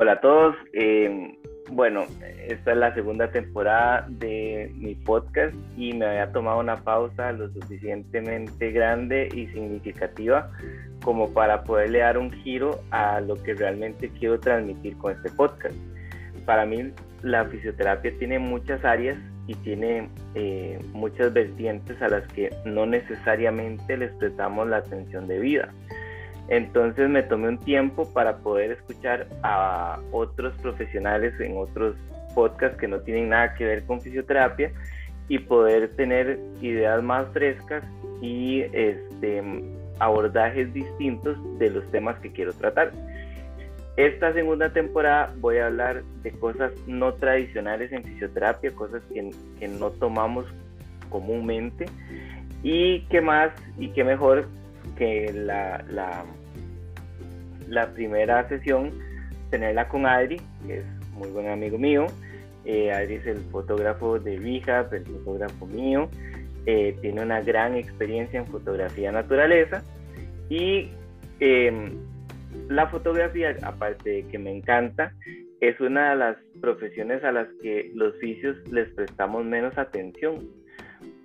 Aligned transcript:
Hola 0.00 0.12
a 0.12 0.20
todos. 0.20 0.54
Eh, 0.74 1.36
bueno, 1.72 2.04
esta 2.46 2.70
es 2.70 2.76
la 2.76 2.94
segunda 2.94 3.32
temporada 3.32 4.06
de 4.08 4.70
mi 4.76 4.94
podcast 4.94 5.56
y 5.76 5.92
me 5.92 6.06
había 6.06 6.30
tomado 6.30 6.60
una 6.60 6.76
pausa 6.76 7.32
lo 7.32 7.50
suficientemente 7.52 8.70
grande 8.70 9.28
y 9.34 9.48
significativa 9.48 10.52
como 11.02 11.34
para 11.34 11.64
poderle 11.64 11.98
dar 11.98 12.16
un 12.16 12.30
giro 12.30 12.80
a 12.92 13.20
lo 13.20 13.42
que 13.42 13.54
realmente 13.54 14.08
quiero 14.20 14.38
transmitir 14.38 14.96
con 14.98 15.16
este 15.16 15.30
podcast. 15.30 15.74
Para 16.46 16.64
mí 16.64 16.92
la 17.22 17.46
fisioterapia 17.46 18.16
tiene 18.20 18.38
muchas 18.38 18.84
áreas 18.84 19.18
y 19.48 19.54
tiene 19.56 20.08
eh, 20.36 20.78
muchas 20.92 21.32
vertientes 21.32 22.00
a 22.02 22.08
las 22.08 22.24
que 22.34 22.50
no 22.64 22.86
necesariamente 22.86 23.96
les 23.96 24.12
prestamos 24.12 24.68
la 24.68 24.76
atención 24.76 25.26
debida. 25.26 25.74
Entonces 26.48 27.08
me 27.08 27.22
tomé 27.22 27.48
un 27.48 27.58
tiempo 27.58 28.10
para 28.12 28.38
poder 28.38 28.72
escuchar 28.72 29.26
a 29.42 29.98
otros 30.12 30.54
profesionales 30.62 31.38
en 31.40 31.56
otros 31.56 31.94
podcasts 32.34 32.78
que 32.78 32.88
no 32.88 33.00
tienen 33.00 33.30
nada 33.30 33.54
que 33.54 33.64
ver 33.64 33.84
con 33.84 34.00
fisioterapia 34.00 34.72
y 35.28 35.38
poder 35.40 35.94
tener 35.96 36.38
ideas 36.62 37.02
más 37.02 37.26
frescas 37.32 37.84
y 38.22 38.62
este, 38.72 39.42
abordajes 39.98 40.72
distintos 40.72 41.36
de 41.58 41.70
los 41.70 41.90
temas 41.90 42.18
que 42.20 42.32
quiero 42.32 42.52
tratar. 42.54 42.92
Esta 43.96 44.32
segunda 44.32 44.72
temporada 44.72 45.34
voy 45.38 45.58
a 45.58 45.66
hablar 45.66 46.02
de 46.22 46.30
cosas 46.30 46.72
no 46.86 47.14
tradicionales 47.14 47.92
en 47.92 48.04
fisioterapia, 48.04 48.70
cosas 48.70 49.02
que, 49.12 49.30
que 49.58 49.68
no 49.68 49.90
tomamos 49.90 50.46
comúnmente 51.10 51.86
y 52.62 53.00
qué 53.06 53.20
más 53.20 53.50
y 53.76 53.88
qué 53.88 54.04
mejor 54.04 54.46
que 54.96 55.32
la, 55.32 55.84
la, 55.90 56.24
la 57.68 57.92
primera 57.92 58.48
sesión, 58.48 58.92
tenerla 59.50 59.88
con 59.88 60.06
Adri, 60.06 60.40
que 60.66 60.78
es 60.78 60.84
muy 61.12 61.28
buen 61.30 61.48
amigo 61.48 61.78
mío. 61.78 62.06
Eh, 62.64 62.92
Adri 62.92 63.14
es 63.14 63.26
el 63.26 63.38
fotógrafo 63.50 64.18
de 64.18 64.36
Rehab, 64.36 64.92
el 64.94 65.04
fotógrafo 65.04 65.66
mío. 65.66 66.08
Eh, 66.66 66.96
tiene 67.00 67.22
una 67.22 67.40
gran 67.40 67.76
experiencia 67.76 68.40
en 68.40 68.46
fotografía 68.46 69.10
naturaleza. 69.12 69.82
Y 70.50 70.90
em, 71.40 71.96
la 72.68 72.88
fotografía, 72.88 73.56
aparte 73.62 74.10
de 74.10 74.26
que 74.26 74.38
me 74.38 74.54
encanta, 74.54 75.12
es 75.60 75.80
una 75.80 76.10
de 76.10 76.16
las 76.16 76.36
profesiones 76.60 77.24
a 77.24 77.32
las 77.32 77.48
que 77.62 77.90
los 77.94 78.14
fisios 78.18 78.56
les 78.70 78.88
prestamos 78.90 79.44
menos 79.44 79.76
atención, 79.76 80.48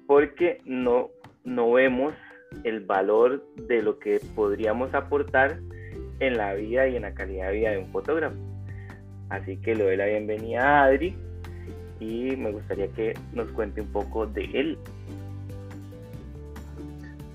porque 0.08 0.60
no, 0.66 1.10
no 1.44 1.72
vemos 1.72 2.14
el 2.64 2.82
valor 2.82 3.44
de 3.56 3.82
lo 3.82 4.00
que 4.00 4.20
podríamos 4.36 4.94
aportar 4.94 5.60
en 6.28 6.38
la 6.38 6.54
vida 6.54 6.88
y 6.88 6.96
en 6.96 7.04
la 7.04 7.14
calidad 7.14 7.48
de 7.48 7.54
vida 7.54 7.72
de 7.72 7.78
un 7.80 7.88
fotógrafo. 7.92 8.36
Así 9.30 9.58
que 9.58 9.76
le 9.76 9.84
doy 9.84 9.98
la 9.98 10.06
bienvenida 10.06 10.62
a 10.62 10.84
Adri 10.86 11.16
y 12.00 12.36
me 12.36 12.52
gustaría 12.52 12.88
que 12.90 13.14
nos 13.34 13.48
cuente 13.50 13.82
un 13.82 13.88
poco 13.88 14.26
de 14.28 14.44
él. 14.54 14.78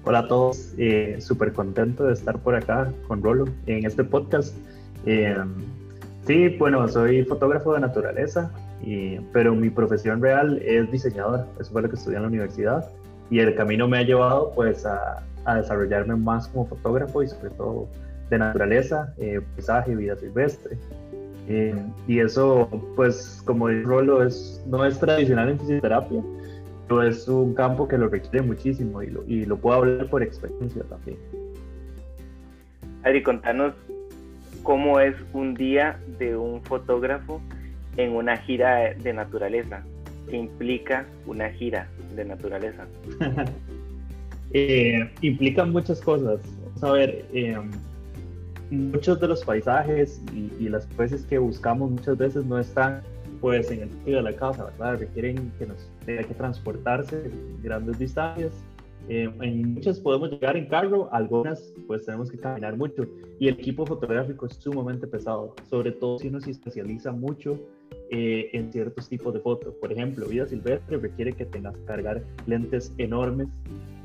Hola 0.05 0.21
a 0.21 0.29
todos, 0.29 0.75
eh, 0.79 1.17
súper 1.21 1.53
contento 1.53 2.05
de 2.05 2.15
estar 2.15 2.39
por 2.39 2.55
acá 2.55 2.93
con 3.07 3.23
Rolo 3.23 3.47
en 3.67 3.85
este 3.85 4.05
podcast. 4.05 4.57
Eh, 5.05 5.37
sí, 6.27 6.49
bueno, 6.59 6.87
soy 6.89 7.25
fotógrafo 7.25 7.75
de 7.75 7.81
naturaleza, 7.81 8.51
y, 8.83 9.19
pero 9.33 9.55
mi 9.55 9.71
profesión 9.71 10.23
real 10.23 10.63
es 10.65 10.91
diseñador, 10.91 11.47
eso 11.61 11.73
fue 11.73 11.83
lo 11.83 11.91
que 11.91 11.97
estudié 11.97 12.17
en 12.17 12.23
la 12.23 12.29
universidad 12.29 12.89
y 13.29 13.41
el 13.41 13.55
camino 13.55 13.89
me 13.89 13.99
ha 13.99 14.03
llevado 14.03 14.53
pues 14.55 14.87
a, 14.87 15.23
a 15.45 15.57
desarrollarme 15.57 16.17
más 16.17 16.49
como 16.49 16.67
fotógrafo 16.67 17.23
y 17.23 17.29
sobre 17.29 17.51
todo 17.51 17.89
de 18.31 18.39
naturaleza, 18.39 19.15
eh, 19.19 19.41
paisaje, 19.55 19.95
vida 19.95 20.17
silvestre. 20.17 20.77
Eh, 21.49 21.75
y 22.07 22.21
eso, 22.21 22.69
pues, 22.95 23.43
como 23.45 23.69
dice 23.69 23.83
Rolo, 23.85 24.23
es, 24.23 24.63
no 24.67 24.85
es 24.85 24.99
tradicional 24.99 25.49
en 25.49 25.59
fisioterapia, 25.59 26.23
pero 26.87 27.03
es 27.03 27.27
un 27.27 27.55
campo 27.55 27.89
que 27.89 27.97
lo 27.97 28.09
requiere 28.09 28.43
muchísimo 28.43 29.03
y 29.03 29.11
lo, 29.11 29.25
y 29.27 29.47
lo 29.47 29.57
puedo 29.57 29.79
hablar 29.79 30.11
por 30.11 30.23
experiencia 30.23 30.83
también. 30.85 31.17
Ari, 33.05 33.23
contanos 33.23 33.75
cómo 34.63 35.01
es 35.01 35.15
un 35.33 35.55
día 35.55 35.99
de 36.19 36.37
un 36.37 36.63
fotógrafo 36.63 37.41
en 37.97 38.15
una 38.15 38.37
gira 38.37 38.93
de 38.95 39.13
naturaleza. 39.13 39.83
¿Qué 40.29 40.37
implica 40.37 41.07
una 41.27 41.49
gira 41.51 41.89
de 42.15 42.25
naturaleza? 42.27 42.87
eh, 44.53 45.11
implica 45.23 45.65
muchas 45.65 46.01
cosas. 46.03 46.41
Vamos 46.65 46.85
a 46.85 46.93
ver, 46.93 47.25
eh, 47.33 47.57
muchos 48.71 49.21
de 49.21 49.29
los 49.29 49.45
paisajes 49.45 50.21
y, 50.35 50.69
las 50.69 50.87
especies 50.89 51.25
que 51.25 51.39
buscamos 51.39 51.91
muchas 51.91 52.19
veces 52.19 52.45
no 52.45 52.59
están 52.59 53.03
pues 53.41 53.71
en 53.71 53.83
el 53.83 53.91
sitio 53.91 54.17
de 54.17 54.23
la 54.23 54.37
casa, 54.37 54.65
¿verdad? 54.65 54.99
Requieren 54.99 55.53
que 55.59 55.67
nos 55.67 55.89
tenga 56.05 56.25
que 56.25 56.35
transportarse 56.35 57.31
grandes 57.63 57.99
distancias. 57.99 58.53
Eh, 59.09 59.31
en 59.41 59.75
muchas 59.75 60.01
podemos 60.01 60.31
llegar 60.31 60.57
en 60.57 60.67
carro, 60.67 61.09
algunas 61.13 61.73
pues 61.87 62.05
tenemos 62.05 62.31
que 62.31 62.39
caminar 62.39 62.77
mucho 62.77 63.07
y 63.39 63.49
el 63.49 63.55
equipo 63.55 63.87
fotográfico 63.87 64.47
es 64.47 64.57
sumamente 64.57 65.07
pesado, 65.07 65.55
sobre 65.71 65.93
todo 65.93 66.19
si 66.19 66.29
uno 66.29 66.41
se 66.41 66.51
especializa 66.51 67.13
mucho 67.13 67.59
eh, 68.11 68.51
en 68.53 68.73
ciertos 68.73 69.09
tipos 69.09 69.35
de 69.35 69.41
fotos. 69.41 69.75
Por 69.81 69.93
ejemplo, 69.93 70.27
vida 70.27 70.47
silvestre 70.47 70.97
requiere 70.97 71.33
que 71.33 71.45
tengas 71.45 71.77
que 71.77 71.85
cargar 71.85 72.23
lentes 72.47 72.93
enormes 72.99 73.49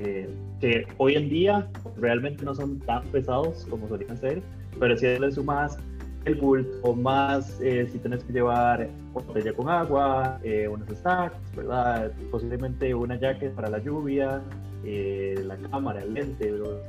eh, 0.00 0.28
que 0.60 0.86
hoy 0.98 1.14
en 1.14 1.28
día 1.28 1.68
realmente 1.96 2.44
no 2.44 2.54
son 2.54 2.80
tan 2.80 3.04
pesados 3.04 3.64
como 3.70 3.88
solían 3.88 4.16
ser, 4.16 4.42
pero 4.80 4.96
si 4.96 5.06
le 5.06 5.30
sumas 5.30 5.78
el 6.24 6.34
bulto, 6.34 6.94
más 6.94 7.60
eh, 7.60 7.86
si 7.90 7.98
tienes 7.98 8.24
que 8.24 8.32
llevar 8.32 8.88
botella 9.12 9.52
con 9.52 9.68
agua, 9.68 10.40
eh, 10.42 10.66
unos 10.66 10.88
stacks, 10.88 11.36
¿verdad? 11.54 12.10
Posiblemente 12.30 12.92
una 12.94 13.16
jacket 13.20 13.54
para 13.54 13.70
la 13.70 13.78
lluvia, 13.78 14.42
la 14.84 15.56
cámara, 15.70 16.02
el 16.02 16.14
lente, 16.14 16.50
los 16.50 16.80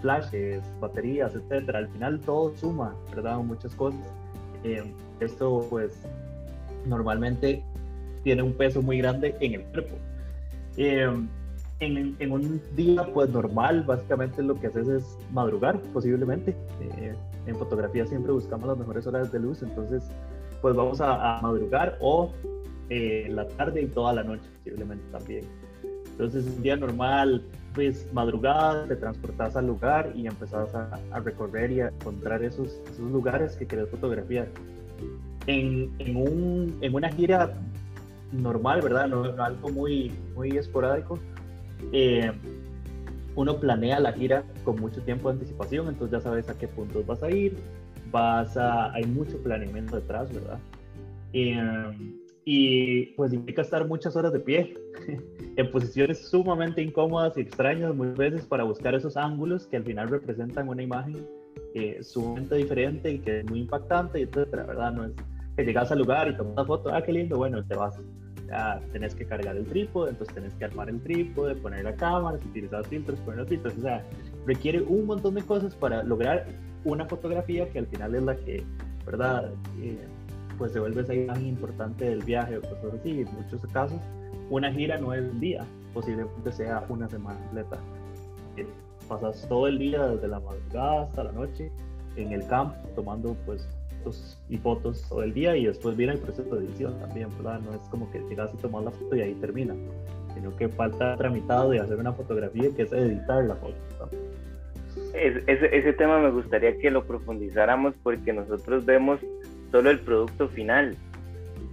flashes, 0.00 0.62
baterías, 0.80 1.34
etcétera. 1.34 1.80
Al 1.80 1.88
final 1.88 2.20
todo 2.20 2.54
suma, 2.56 2.94
¿verdad? 3.14 3.38
Muchas 3.38 3.74
cosas. 3.74 4.00
esto, 5.20 5.66
pues, 5.68 6.06
normalmente 6.86 7.62
tiene 8.22 8.42
un 8.42 8.54
peso 8.54 8.82
muy 8.82 8.98
grande 8.98 9.36
en 9.40 9.54
el 9.54 9.62
cuerpo 9.62 9.96
en, 11.80 12.32
un 12.32 12.62
día 12.74 13.06
pues 13.12 13.30
normal, 13.30 13.82
básicamente 13.82 14.42
lo 14.42 14.58
que 14.58 14.68
haces 14.68 14.88
es 14.88 15.18
madrugar, 15.32 15.80
posiblemente. 15.92 16.56
Eh, 16.80 17.14
en 17.46 17.56
fotografía 17.56 18.06
siempre 18.06 18.32
buscamos 18.32 18.68
las 18.68 18.78
mejores 18.78 19.06
horas 19.06 19.30
de 19.32 19.38
luz, 19.38 19.62
entonces 19.62 20.02
pues 20.62 20.74
vamos 20.74 21.00
a, 21.00 21.40
madrugar 21.42 21.98
o 22.00 22.32
eh, 22.88 23.26
la 23.30 23.46
tarde 23.48 23.82
y 23.82 23.86
toda 23.86 24.14
la 24.14 24.22
noche, 24.22 24.44
posiblemente 24.58 25.04
también. 25.10 25.44
Entonces 26.12 26.46
un 26.46 26.62
día 26.62 26.76
normal, 26.76 27.44
pues 27.74 28.06
madrugada, 28.12 28.86
te 28.86 28.96
transportas 28.96 29.56
al 29.56 29.66
lugar 29.66 30.12
y 30.14 30.26
empezás 30.26 30.74
a, 30.74 31.20
recorrer 31.20 31.72
y 31.72 31.80
a 31.80 31.88
encontrar 31.88 32.42
esos, 32.42 32.80
esos 32.90 33.10
lugares 33.10 33.56
que 33.56 33.66
querés 33.66 33.90
fotografiar. 33.90 34.48
En, 35.46 35.90
en, 35.98 36.16
un, 36.16 36.78
en 36.80 36.94
una 36.94 37.10
gira 37.10 37.54
normal, 38.32 38.80
¿verdad? 38.82 39.08
No, 39.08 39.30
no 39.30 39.44
algo 39.44 39.68
muy, 39.70 40.12
muy 40.34 40.56
esporádico, 40.56 41.18
eh, 41.92 42.32
uno 43.36 43.58
planea 43.58 44.00
la 44.00 44.12
gira 44.12 44.44
con 44.64 44.80
mucho 44.80 45.02
tiempo 45.02 45.28
de 45.28 45.34
anticipación, 45.34 45.88
entonces 45.88 46.18
ya 46.18 46.20
sabes 46.20 46.48
a 46.48 46.56
qué 46.56 46.68
puntos 46.68 47.04
vas 47.06 47.22
a 47.22 47.30
ir, 47.30 47.56
vas 48.10 48.56
a, 48.56 48.92
hay 48.92 49.04
mucho 49.04 49.42
planeamiento 49.42 49.96
detrás, 49.96 50.32
¿verdad? 50.32 50.58
Eh, 51.32 52.20
y 52.44 53.06
pues 53.16 53.32
implica 53.32 53.62
estar 53.62 53.86
muchas 53.88 54.14
horas 54.16 54.32
de 54.32 54.40
pie, 54.40 54.76
en 55.56 55.70
posiciones 55.70 56.28
sumamente 56.28 56.82
incómodas 56.82 57.36
y 57.36 57.40
extrañas 57.40 57.94
muchas 57.94 58.16
veces 58.16 58.46
para 58.46 58.64
buscar 58.64 58.94
esos 58.94 59.16
ángulos 59.16 59.66
que 59.66 59.78
al 59.78 59.84
final 59.84 60.10
representan 60.10 60.68
una 60.68 60.82
imagen 60.82 61.26
eh, 61.74 61.98
sumamente 62.02 62.54
diferente 62.56 63.12
y 63.12 63.18
que 63.18 63.40
es 63.40 63.50
muy 63.50 63.60
impactante, 63.60 64.20
etcétera, 64.20 64.64
¿verdad? 64.64 64.92
No 64.92 65.04
es 65.06 65.12
que 65.56 65.64
llegas 65.64 65.90
al 65.92 65.98
lugar 65.98 66.28
y 66.28 66.36
tomas 66.36 66.54
una 66.54 66.64
foto, 66.64 66.90
ah, 66.92 67.02
qué 67.02 67.12
lindo, 67.12 67.36
bueno, 67.36 67.64
te 67.64 67.74
vas 67.74 67.98
ya 68.46 68.80
tenés 68.92 69.14
que 69.14 69.26
cargar 69.26 69.56
el 69.56 69.66
trípode, 69.66 70.10
entonces 70.10 70.34
tenés 70.34 70.54
que 70.54 70.64
armar 70.64 70.88
el 70.88 71.00
trípode, 71.02 71.54
poner 71.56 71.84
la 71.84 71.94
cámara, 71.94 72.38
si 72.38 72.48
utilizas 72.48 72.86
filtros, 72.88 73.18
poner 73.20 73.40
los 73.40 73.48
filtros, 73.48 73.76
o 73.78 73.80
sea, 73.80 74.04
requiere 74.46 74.82
un 74.82 75.06
montón 75.06 75.34
de 75.34 75.42
cosas 75.42 75.74
para 75.74 76.02
lograr 76.02 76.46
una 76.84 77.06
fotografía 77.06 77.68
que 77.70 77.78
al 77.78 77.86
final 77.86 78.14
es 78.14 78.22
la 78.22 78.36
que, 78.36 78.62
¿verdad? 79.06 79.50
Eh, 79.80 79.98
pues 80.58 80.72
se 80.72 80.80
vuelve 80.80 81.02
esa 81.02 81.14
imagen 81.14 81.46
importante 81.46 82.04
del 82.04 82.22
viaje 82.22 82.58
o 82.58 82.60
cosas 82.60 83.00
así. 83.00 83.22
En 83.22 83.34
muchos 83.34 83.60
casos, 83.72 84.00
una 84.50 84.72
gira 84.72 84.98
no 84.98 85.12
es 85.14 85.22
un 85.22 85.40
día, 85.40 85.64
posiblemente 85.92 86.52
sea 86.52 86.84
una 86.88 87.08
semana 87.08 87.40
completa. 87.40 87.78
Eh, 88.56 88.66
pasas 89.08 89.46
todo 89.48 89.66
el 89.66 89.78
día 89.78 90.06
desde 90.06 90.28
la 90.28 90.40
madrugada 90.40 91.04
hasta 91.04 91.24
la 91.24 91.32
noche 91.32 91.70
en 92.16 92.32
el 92.32 92.46
campo 92.46 92.76
tomando 92.94 93.34
pues 93.44 93.68
y 94.48 94.58
fotos 94.58 95.02
todo 95.08 95.22
el 95.22 95.32
día 95.32 95.56
y 95.56 95.66
después 95.66 95.96
viene 95.96 96.14
el 96.14 96.18
proceso 96.18 96.56
de 96.56 96.66
edición 96.66 96.98
también, 97.00 97.28
¿verdad? 97.36 97.60
No 97.60 97.70
es 97.72 97.82
como 97.90 98.10
que 98.10 98.20
llegas 98.20 98.50
y 98.54 98.56
tomas 98.58 98.84
la 98.84 98.90
foto 98.90 99.16
y 99.16 99.20
ahí 99.22 99.34
termina, 99.34 99.74
sino 100.34 100.54
que 100.56 100.68
falta 100.68 101.16
tramitado 101.16 101.74
y 101.74 101.78
hacer 101.78 101.96
una 101.96 102.12
fotografía 102.12 102.70
que 102.76 102.82
es 102.82 102.92
editar 102.92 103.44
la 103.44 103.56
foto. 103.56 103.74
ese, 105.14 105.76
ese 105.76 105.92
tema 105.92 106.18
me 106.18 106.30
gustaría 106.30 106.76
que 106.78 106.90
lo 106.90 107.04
profundizáramos 107.04 107.94
porque 108.02 108.32
nosotros 108.32 108.84
vemos 108.84 109.20
solo 109.70 109.90
el 109.90 110.00
producto 110.00 110.48
final, 110.48 110.96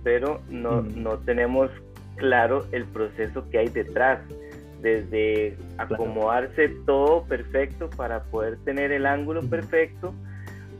pero 0.03 0.41
no, 0.49 0.81
no 0.81 1.17
tenemos 1.19 1.69
claro 2.15 2.65
el 2.71 2.85
proceso 2.85 3.47
que 3.49 3.59
hay 3.59 3.69
detrás, 3.69 4.19
desde 4.81 5.55
acomodarse 5.77 6.69
todo 6.85 7.23
perfecto 7.25 7.89
para 7.89 8.23
poder 8.23 8.57
tener 8.65 8.91
el 8.91 9.05
ángulo 9.05 9.41
perfecto, 9.41 10.13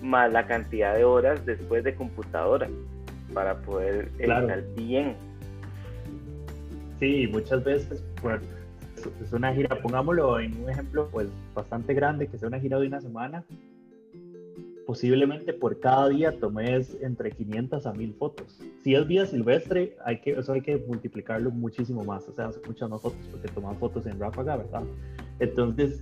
más 0.02 0.32
la 0.32 0.48
cantidad 0.48 0.96
de 0.96 1.04
horas 1.04 1.46
después 1.46 1.84
de 1.84 1.96
computadora 1.96 2.70
para 3.34 3.62
poder 3.62 4.10
editar 4.20 4.64
bien. 4.76 5.16
Sí, 7.00 7.28
muchas 7.32 7.64
veces, 7.64 8.04
pues, 8.22 8.42
es 9.22 9.34
una 9.34 9.54
gira, 9.54 9.82
pongámoslo 9.82 10.40
en 10.40 10.62
un 10.62 10.70
ejemplo 10.70 11.10
pues 11.12 11.28
bastante 11.56 11.94
grande, 11.94 12.28
que 12.28 12.38
sea 12.38 12.48
una 12.48 12.60
gira 12.60 12.80
de 12.80 12.88
una 12.88 13.02
semana, 13.02 13.44
posiblemente 14.86 15.54
por 15.54 15.80
cada 15.80 16.10
día 16.10 16.38
tomes 16.40 16.98
entre 17.02 17.32
500 17.32 17.86
a 17.86 17.94
1000 17.94 18.14
fotos. 18.14 18.60
Si 18.84 18.94
es 18.94 19.08
vida 19.08 19.26
silvestre, 19.26 19.96
hay 20.06 20.20
que, 20.22 20.32
eso 20.32 20.54
hay 20.54 20.62
que 20.62 20.78
multiplicarlo 20.78 21.50
muchísimo 21.52 22.04
más, 22.04 22.28
o 22.28 22.34
sea, 22.34 22.52
muchas 22.68 22.90
más 22.90 23.02
fotos 23.02 23.20
porque 23.32 23.48
toman 23.48 23.78
fotos 23.78 24.06
en 24.06 24.20
ráfaga, 24.20 24.58
¿verdad? 24.58 24.84
Entonces, 25.40 26.02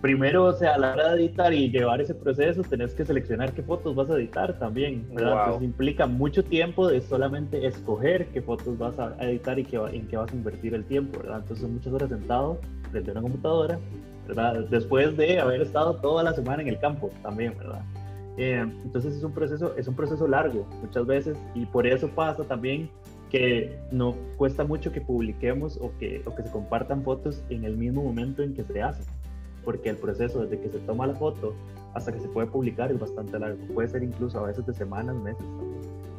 primero, 0.00 0.44
o 0.44 0.52
sea, 0.52 0.74
a 0.74 0.78
la 0.78 0.92
hora 0.92 1.14
de 1.14 1.24
editar 1.24 1.52
y 1.52 1.70
llevar 1.70 2.00
ese 2.00 2.14
proceso, 2.14 2.62
tenés 2.62 2.94
que 2.94 3.04
seleccionar 3.04 3.52
qué 3.52 3.62
fotos 3.62 3.94
vas 3.94 4.08
a 4.10 4.14
editar 4.14 4.58
también, 4.58 5.06
¿verdad? 5.14 5.44
Entonces 5.44 5.62
implica 5.62 6.06
mucho 6.06 6.42
tiempo 6.42 6.88
de 6.88 7.00
solamente 7.00 7.66
escoger 7.66 8.26
qué 8.28 8.40
fotos 8.40 8.78
vas 8.78 8.98
a 8.98 9.14
editar 9.20 9.58
y 9.58 9.64
qué, 9.64 9.76
en 9.76 10.08
qué 10.08 10.16
vas 10.16 10.32
a 10.32 10.36
invertir 10.36 10.74
el 10.74 10.84
tiempo, 10.84 11.18
¿verdad? 11.18 11.40
Entonces 11.40 11.62
son 11.62 11.74
muchas 11.74 11.92
horas 11.92 12.08
sentado 12.08 12.58
frente 12.90 13.10
a 13.10 13.12
una 13.12 13.22
computadora, 13.22 13.78
¿verdad? 14.26 14.64
Después 14.70 15.16
de 15.16 15.38
haber 15.38 15.60
estado 15.60 15.94
toda 15.96 16.22
la 16.22 16.32
semana 16.32 16.62
en 16.62 16.68
el 16.68 16.78
campo 16.78 17.10
también, 17.22 17.54
¿verdad? 17.58 17.82
Eh, 18.38 18.64
entonces 18.84 19.14
es 19.16 19.22
un 19.22 19.32
proceso, 19.32 19.76
es 19.76 19.86
un 19.86 19.94
proceso 19.94 20.26
largo 20.26 20.66
muchas 20.80 21.04
veces 21.04 21.36
y 21.54 21.66
por 21.66 21.86
eso 21.86 22.08
pasa 22.08 22.42
también 22.44 22.88
que 23.28 23.78
no 23.92 24.16
cuesta 24.38 24.64
mucho 24.64 24.92
que 24.92 25.00
publiquemos 25.00 25.76
o 25.80 25.92
que, 25.98 26.22
o 26.24 26.34
que 26.34 26.42
se 26.42 26.50
compartan 26.50 27.02
fotos 27.02 27.42
en 27.50 27.64
el 27.64 27.76
mismo 27.76 28.02
momento 28.02 28.42
en 28.42 28.54
que 28.54 28.64
se 28.64 28.82
hacen 28.82 29.04
porque 29.64 29.90
el 29.90 29.96
proceso 29.96 30.42
desde 30.44 30.60
que 30.60 30.68
se 30.68 30.78
toma 30.80 31.06
la 31.06 31.14
foto 31.14 31.54
hasta 31.94 32.12
que 32.12 32.20
se 32.20 32.28
puede 32.28 32.46
publicar 32.46 32.90
es 32.90 32.98
bastante 32.98 33.38
largo. 33.38 33.58
Puede 33.74 33.88
ser 33.88 34.02
incluso 34.02 34.38
a 34.38 34.46
veces 34.46 34.64
de 34.66 34.74
semanas, 34.74 35.16
meses, 35.16 35.44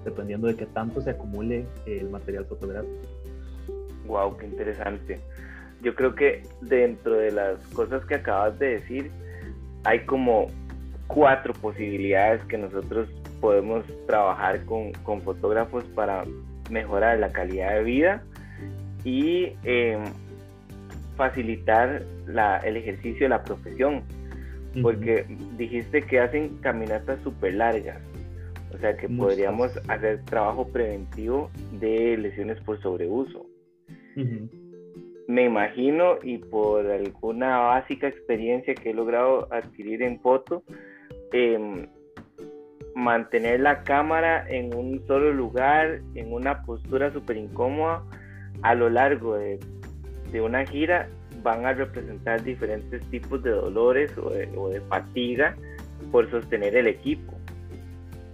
dependiendo 0.03 0.47
de 0.47 0.55
qué 0.55 0.65
tanto 0.65 1.01
se 1.01 1.11
acumule 1.11 1.65
el 1.85 2.09
material 2.09 2.45
fotográfico. 2.45 2.95
Wow, 4.07 4.37
qué 4.37 4.47
interesante. 4.47 5.19
Yo 5.81 5.95
creo 5.95 6.13
que 6.13 6.43
dentro 6.61 7.15
de 7.15 7.31
las 7.31 7.59
cosas 7.67 8.05
que 8.05 8.15
acabas 8.15 8.57
de 8.59 8.79
decir, 8.79 9.11
hay 9.83 10.05
como 10.05 10.47
cuatro 11.07 11.53
posibilidades 11.53 12.43
que 12.45 12.57
nosotros 12.57 13.09
podemos 13.39 13.83
trabajar 14.07 14.63
con, 14.65 14.91
con 15.03 15.21
fotógrafos 15.21 15.83
para 15.95 16.23
mejorar 16.69 17.19
la 17.19 17.31
calidad 17.31 17.73
de 17.75 17.83
vida 17.83 18.23
y 19.03 19.53
eh, 19.63 19.97
facilitar 21.21 22.01
la, 22.25 22.57
el 22.57 22.77
ejercicio 22.77 23.25
de 23.25 23.29
la 23.29 23.43
profesión, 23.43 24.01
porque 24.81 25.23
dijiste 25.55 26.01
que 26.01 26.19
hacen 26.19 26.57
caminatas 26.61 27.21
súper 27.21 27.53
largas, 27.53 28.01
o 28.73 28.77
sea 28.79 28.97
que 28.97 29.07
podríamos 29.07 29.69
hacer 29.87 30.25
trabajo 30.25 30.67
preventivo 30.67 31.51
de 31.73 32.17
lesiones 32.17 32.59
por 32.61 32.81
sobreuso. 32.81 33.45
Me 35.27 35.45
imagino 35.45 36.15
y 36.23 36.39
por 36.39 36.87
alguna 36.87 37.59
básica 37.59 38.07
experiencia 38.07 38.73
que 38.73 38.89
he 38.89 38.93
logrado 38.95 39.47
adquirir 39.53 40.01
en 40.01 40.19
foto, 40.21 40.63
em, 41.33 41.85
mantener 42.95 43.59
la 43.59 43.83
cámara 43.83 44.43
en 44.49 44.73
un 44.73 45.05
solo 45.05 45.31
lugar, 45.31 46.01
en 46.15 46.33
una 46.33 46.63
postura 46.63 47.13
súper 47.13 47.37
incómoda 47.37 48.03
a 48.63 48.73
lo 48.73 48.89
largo 48.89 49.35
de 49.35 49.59
de 50.31 50.41
una 50.41 50.65
gira 50.65 51.09
van 51.43 51.65
a 51.65 51.73
representar 51.73 52.43
diferentes 52.43 53.03
tipos 53.09 53.41
de 53.43 53.51
dolores 53.51 54.11
o 54.17 54.29
de, 54.29 54.81
fatiga 54.89 55.55
por 56.11 56.29
sostener 56.29 56.75
el 56.75 56.87
equipo. 56.87 57.33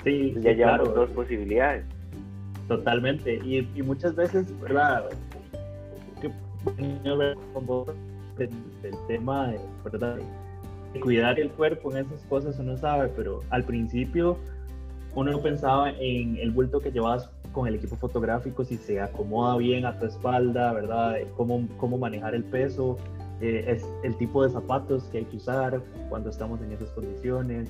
Sí, 0.03 0.35
ya 0.39 0.53
llevamos 0.53 0.93
dos 0.93 1.09
posibilidades. 1.11 1.85
Totalmente. 2.67 3.35
Y, 3.35 3.61
muchas 3.81 4.15
veces, 4.15 4.47
¿verdad? 4.59 5.09
Que 6.21 6.31
el, 8.43 8.49
tema 9.07 9.47
de, 9.47 9.59
¿verdad? 9.83 10.17
de 10.93 10.99
cuidar 10.99 11.39
el 11.39 11.49
cuerpo 11.51 11.91
en 11.91 12.05
esas 12.05 12.23
cosas 12.25 12.59
uno 12.59 12.77
sabe, 12.77 13.09
pero 13.15 13.41
al 13.49 13.63
principio 13.63 14.37
uno 15.15 15.41
pensaba 15.41 15.91
en 15.91 16.37
el 16.37 16.51
bulto 16.51 16.79
que 16.79 16.91
llevabas 16.91 17.29
con 17.57 17.67
el 17.67 17.73
equipo 17.73 17.95
fotográfico, 17.95 18.63
si 18.63 18.77
se 18.77 19.01
acomoda 19.01 19.57
bien 19.57 19.83
a 19.87 19.97
tu 19.97 20.05
espalda, 20.05 20.73
¿verdad? 20.73 21.15
Cómo, 21.35 21.67
cómo 21.77 21.97
manejar 21.97 22.35
el 22.35 22.43
peso, 22.43 22.97
eh, 23.41 23.65
es 23.67 23.83
el 24.03 24.15
tipo 24.15 24.43
de 24.43 24.51
zapatos 24.51 25.05
que 25.05 25.17
hay 25.17 25.25
que 25.25 25.37
usar 25.37 25.81
cuando 26.07 26.29
estamos 26.29 26.61
en 26.61 26.71
esas 26.71 26.91
condiciones. 26.91 27.67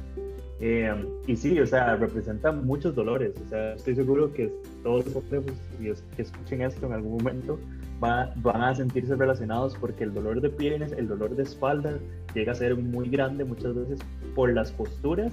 Eh, 0.60 0.94
y 1.25 1.38
sí, 1.38 1.57
o 1.57 1.66
sea, 1.66 1.95
representan 1.95 2.66
muchos 2.66 2.95
dolores. 2.95 3.34
O 3.45 3.48
sea, 3.48 3.75
estoy 3.75 3.95
seguro 3.95 4.34
que 4.34 4.51
todos 4.84 5.06
los 5.06 5.13
fotógrafos 5.13 5.57
que 5.80 6.22
escuchen 6.22 6.63
esto 6.63 6.86
en 6.86 6.92
algún 6.92 7.13
momento 7.13 7.57
van 8.01 8.62
a 8.62 8.75
sentirse 8.75 9.16
relacionados 9.16 9.78
porque 9.80 10.04
el 10.04 10.13
dolor 10.13 10.42
de 10.42 10.50
piernas, 10.50 10.92
el 10.92 11.07
dolor 11.07 11.34
de 11.34 11.44
espalda 11.44 11.98
llega 12.36 12.51
a 12.51 12.56
ser 12.56 12.75
muy 12.75 13.07
grande 13.07 13.45
muchas 13.45 13.74
veces 13.74 14.00
por 14.36 14.51
las 14.51 14.69
posturas 14.74 15.31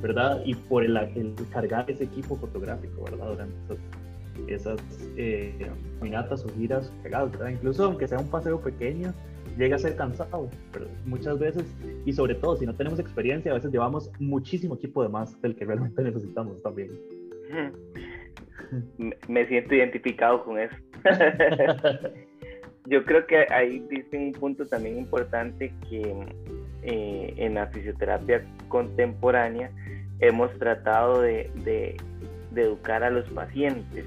¿verdad? 0.00 0.42
Y 0.44 0.54
por 0.54 0.84
el, 0.84 0.98
cargar 1.52 1.90
ese 1.90 2.04
equipo 2.04 2.36
fotográfico, 2.36 3.04
¿verdad? 3.04 3.28
Durante 3.28 3.76
esas, 4.48 4.78
eh, 5.16 5.54
caminatas 5.98 6.44
o 6.44 6.48
giras 6.50 6.92
cargadas, 7.02 7.32
¿verdad? 7.32 7.48
Incluso 7.50 7.84
aunque 7.84 8.08
sea 8.08 8.18
un 8.18 8.28
paseo 8.28 8.60
pequeño, 8.60 9.12
llega 9.58 9.76
a 9.76 9.78
ser 9.78 9.96
cansado, 9.96 10.50
pero 10.72 10.86
muchas 11.04 11.38
veces, 11.38 11.64
y 12.04 12.12
sobre 12.12 12.34
todo 12.34 12.56
si 12.56 12.66
no 12.66 12.74
tenemos 12.74 12.98
experiencia, 12.98 13.52
a 13.52 13.54
veces 13.54 13.70
llevamos 13.70 14.10
muchísimo 14.18 14.74
equipo 14.74 15.02
de 15.02 15.08
más 15.08 15.40
del 15.40 15.54
que 15.54 15.64
realmente 15.64 16.02
necesitamos 16.04 16.62
también. 16.62 16.90
Me 19.28 19.46
siento 19.46 19.74
identificado 19.74 20.44
con 20.44 20.58
eso. 20.58 20.74
Yo 22.86 23.04
creo 23.04 23.26
que 23.26 23.46
ahí 23.50 23.78
dice 23.88 24.18
un 24.18 24.32
punto 24.32 24.66
también 24.66 24.98
importante 24.98 25.72
que 25.88 26.26
eh, 26.84 27.34
en 27.38 27.54
la 27.54 27.68
fisioterapia 27.68 28.44
contemporánea 28.68 29.70
hemos 30.20 30.52
tratado 30.58 31.22
de, 31.22 31.50
de, 31.64 31.96
educar 32.54 33.02
a 33.02 33.10
los 33.10 33.28
pacientes 33.30 34.04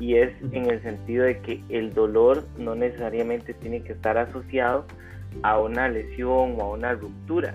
y 0.00 0.16
es 0.16 0.32
en 0.52 0.70
el 0.70 0.82
sentido 0.82 1.24
de 1.24 1.38
que 1.40 1.62
el 1.68 1.92
dolor 1.92 2.44
no 2.58 2.74
necesariamente 2.74 3.54
tiene 3.54 3.82
que 3.82 3.92
estar 3.92 4.18
asociado 4.18 4.86
a 5.42 5.60
una 5.60 5.88
lesión 5.88 6.56
o 6.58 6.62
a 6.62 6.70
una 6.70 6.94
ruptura. 6.94 7.54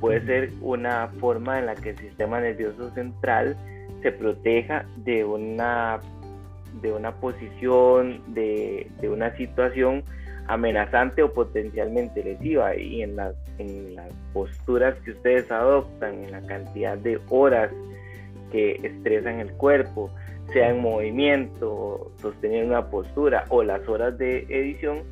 Puede 0.00 0.24
ser 0.26 0.50
una 0.60 1.08
forma 1.20 1.58
en 1.58 1.66
la 1.66 1.74
que 1.74 1.90
el 1.90 1.98
sistema 1.98 2.40
nervioso 2.40 2.90
central 2.94 3.56
se 4.02 4.12
proteja 4.12 4.86
de 4.96 5.24
una, 5.24 6.00
de 6.82 6.92
una 6.92 7.12
posición, 7.12 8.22
de, 8.34 8.90
de 9.00 9.08
una 9.08 9.36
situación 9.36 10.04
amenazante 10.46 11.22
o 11.22 11.32
potencialmente 11.32 12.22
lesiva 12.22 12.76
y 12.76 13.02
en 13.02 13.16
las, 13.16 13.34
en 13.58 13.94
las 13.94 14.12
posturas 14.32 14.94
que 15.04 15.12
ustedes 15.12 15.50
adoptan, 15.50 16.24
en 16.24 16.32
la 16.32 16.42
cantidad 16.42 16.98
de 16.98 17.20
horas 17.28 17.70
que 18.52 18.80
estresan 18.82 19.40
el 19.40 19.52
cuerpo, 19.52 20.10
sea 20.52 20.70
en 20.70 20.80
movimiento, 20.80 22.12
sostener 22.20 22.66
una 22.66 22.88
postura 22.88 23.44
o 23.48 23.62
las 23.62 23.88
horas 23.88 24.16
de 24.18 24.46
edición, 24.48 25.02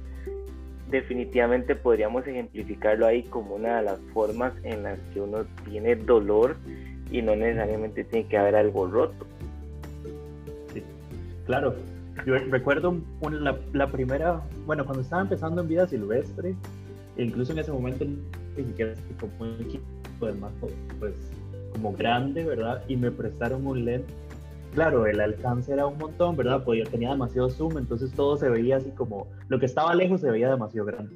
definitivamente 0.90 1.74
podríamos 1.74 2.26
ejemplificarlo 2.26 3.06
ahí 3.06 3.22
como 3.24 3.56
una 3.56 3.78
de 3.78 3.82
las 3.82 3.98
formas 4.12 4.52
en 4.62 4.82
las 4.82 5.00
que 5.12 5.20
uno 5.20 5.44
tiene 5.68 5.96
dolor 5.96 6.56
y 7.10 7.22
no 7.22 7.34
necesariamente 7.34 8.04
tiene 8.04 8.28
que 8.28 8.36
haber 8.36 8.56
algo 8.56 8.86
roto. 8.86 9.26
Sí, 10.72 10.82
claro, 11.46 11.74
yo 12.26 12.34
recuerdo 12.50 12.98
la, 13.72 13.86
primera, 13.86 14.42
bueno, 14.66 14.84
cuando 14.84 15.02
estaba 15.02 15.22
empezando 15.22 15.62
en 15.62 15.68
vida 15.68 15.86
silvestre, 15.86 16.54
e 17.16 17.24
incluso 17.24 17.52
en 17.52 17.58
ese 17.58 17.72
momento 17.72 18.04
ni 18.04 18.64
siquiera 18.64 18.94
como 19.18 19.32
un 19.40 19.60
equipo 19.60 19.84
más 20.40 20.52
pues 21.00 21.14
como 21.72 21.92
grande, 21.92 22.44
¿verdad? 22.44 22.82
Y 22.86 22.96
me 22.96 23.10
prestaron 23.10 23.66
un 23.66 23.84
lente. 23.84 24.12
Claro, 24.74 25.06
el 25.06 25.20
alcance 25.20 25.72
era 25.72 25.86
un 25.86 25.98
montón, 25.98 26.36
¿verdad? 26.36 26.62
Pues 26.64 26.78
yo 26.78 26.90
tenía 26.90 27.10
demasiado 27.10 27.50
zoom, 27.50 27.76
entonces 27.76 28.12
todo 28.12 28.36
se 28.36 28.48
veía 28.48 28.76
así 28.76 28.90
como, 28.90 29.26
lo 29.48 29.58
que 29.58 29.66
estaba 29.66 29.94
lejos 29.94 30.20
se 30.20 30.30
veía 30.30 30.50
demasiado 30.50 30.86
grande. 30.86 31.14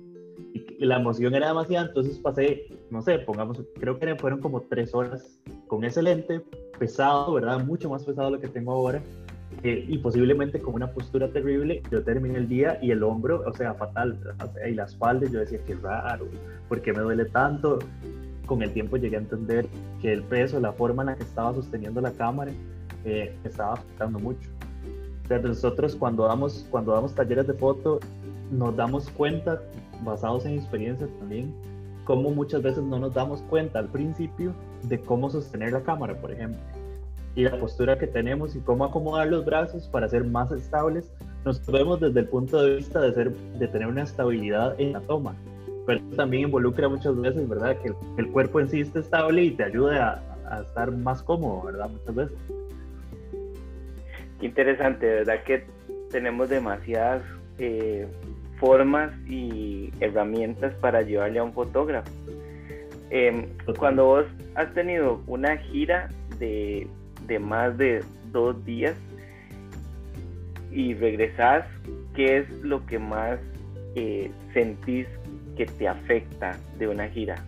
Y 0.52 0.84
la 0.84 0.96
emoción 0.96 1.34
era 1.34 1.48
demasiada, 1.48 1.86
entonces 1.86 2.18
pasé, 2.18 2.66
no 2.90 3.00
sé, 3.00 3.18
pongamos, 3.20 3.62
creo 3.78 3.98
que 3.98 4.14
fueron 4.16 4.40
como 4.40 4.62
tres 4.62 4.94
horas 4.94 5.40
con 5.68 5.84
ese 5.84 6.02
lente, 6.02 6.42
pesado, 6.78 7.32
¿verdad? 7.32 7.64
Mucho 7.64 7.88
más 7.88 8.04
pesado 8.04 8.30
de 8.30 8.36
lo 8.36 8.40
que 8.40 8.48
tengo 8.48 8.72
ahora 8.72 9.00
y 9.62 9.98
posiblemente 9.98 10.60
con 10.60 10.74
una 10.74 10.90
postura 10.92 11.28
terrible, 11.28 11.82
yo 11.90 12.02
terminé 12.02 12.36
el 12.36 12.48
día 12.48 12.78
y 12.82 12.90
el 12.90 13.02
hombro, 13.02 13.42
o 13.46 13.52
sea, 13.52 13.74
fatal, 13.74 14.18
y 14.68 14.74
la 14.74 14.84
espalda, 14.84 15.26
yo 15.28 15.40
decía, 15.40 15.58
qué 15.66 15.74
raro, 15.74 16.26
¿por 16.68 16.82
qué 16.82 16.92
me 16.92 17.00
duele 17.00 17.24
tanto? 17.26 17.78
Con 18.46 18.62
el 18.62 18.72
tiempo 18.72 18.96
llegué 18.96 19.16
a 19.16 19.20
entender 19.20 19.66
que 20.00 20.12
el 20.12 20.22
peso, 20.22 20.60
la 20.60 20.72
forma 20.72 21.02
en 21.02 21.06
la 21.06 21.16
que 21.16 21.24
estaba 21.24 21.54
sosteniendo 21.54 22.00
la 22.00 22.12
cámara, 22.12 22.52
eh, 23.04 23.34
estaba 23.44 23.74
afectando 23.74 24.18
mucho. 24.18 24.48
O 25.24 25.28
sea, 25.28 25.38
nosotros 25.38 25.96
cuando 25.96 26.26
damos, 26.26 26.66
cuando 26.70 26.92
damos 26.92 27.14
talleres 27.14 27.46
de 27.46 27.54
foto, 27.54 27.98
nos 28.50 28.76
damos 28.76 29.10
cuenta, 29.10 29.60
basados 30.04 30.44
en 30.46 30.54
experiencia 30.54 31.08
también, 31.18 31.52
cómo 32.04 32.30
muchas 32.30 32.62
veces 32.62 32.84
no 32.84 32.98
nos 32.98 33.14
damos 33.14 33.42
cuenta 33.42 33.80
al 33.80 33.88
principio 33.88 34.54
de 34.84 35.00
cómo 35.00 35.28
sostener 35.30 35.72
la 35.72 35.82
cámara, 35.82 36.14
por 36.20 36.30
ejemplo, 36.30 36.60
y 37.36 37.44
la 37.44 37.56
postura 37.60 37.98
que 37.98 38.06
tenemos 38.06 38.56
y 38.56 38.60
cómo 38.60 38.84
acomodar 38.84 39.28
los 39.28 39.44
brazos 39.44 39.86
para 39.88 40.08
ser 40.08 40.24
más 40.24 40.50
estables. 40.50 41.12
Nos 41.44 41.64
vemos 41.66 42.00
desde 42.00 42.20
el 42.20 42.28
punto 42.28 42.60
de 42.60 42.76
vista 42.76 43.00
de, 43.00 43.12
ser, 43.12 43.32
de 43.32 43.68
tener 43.68 43.86
una 43.86 44.02
estabilidad 44.02 44.74
en 44.80 44.94
la 44.94 45.00
toma, 45.00 45.36
pero 45.86 46.00
también 46.16 46.44
involucra 46.44 46.88
muchas 46.88 47.20
veces, 47.20 47.48
¿verdad? 47.48 47.76
Que 47.82 47.92
el, 48.16 48.28
cuerpo 48.30 48.58
en 48.58 48.68
sí 48.68 48.80
esté 48.80 49.00
estable 49.00 49.44
y 49.44 49.50
te 49.52 49.64
ayude 49.64 49.98
a, 49.98 50.20
a 50.50 50.62
estar 50.62 50.90
más 50.90 51.22
cómodo, 51.22 51.62
¿verdad? 51.66 51.90
Muchas 51.90 52.14
veces. 52.14 52.38
Qué 54.40 54.46
interesante, 54.46 55.06
¿verdad? 55.06 55.44
Que 55.44 55.64
tenemos 56.10 56.48
demasiadas 56.48 57.22
eh, 57.58 58.06
formas 58.58 59.12
y 59.28 59.92
herramientas 60.00 60.74
para 60.74 61.02
llevarle 61.02 61.38
a 61.38 61.44
un 61.44 61.52
fotógrafo. 61.52 62.10
Em, 63.10 63.46
cuando 63.78 64.04
vos 64.04 64.24
has 64.54 64.72
tenido 64.74 65.22
una 65.26 65.56
gira 65.58 66.08
de, 66.38 66.88
de, 67.26 67.38
más 67.38 67.76
de 67.78 68.04
dos 68.32 68.64
días 68.64 68.96
y 70.70 70.94
regresás, 70.94 71.64
¿qué 72.14 72.38
es 72.38 72.50
lo 72.62 72.84
que 72.84 72.98
más 72.98 73.40
eh, 73.94 74.30
sentís 74.52 75.06
que 75.56 75.64
te 75.64 75.88
afecta 75.88 76.58
de 76.78 76.88
una 76.88 77.08
gira? 77.08 77.42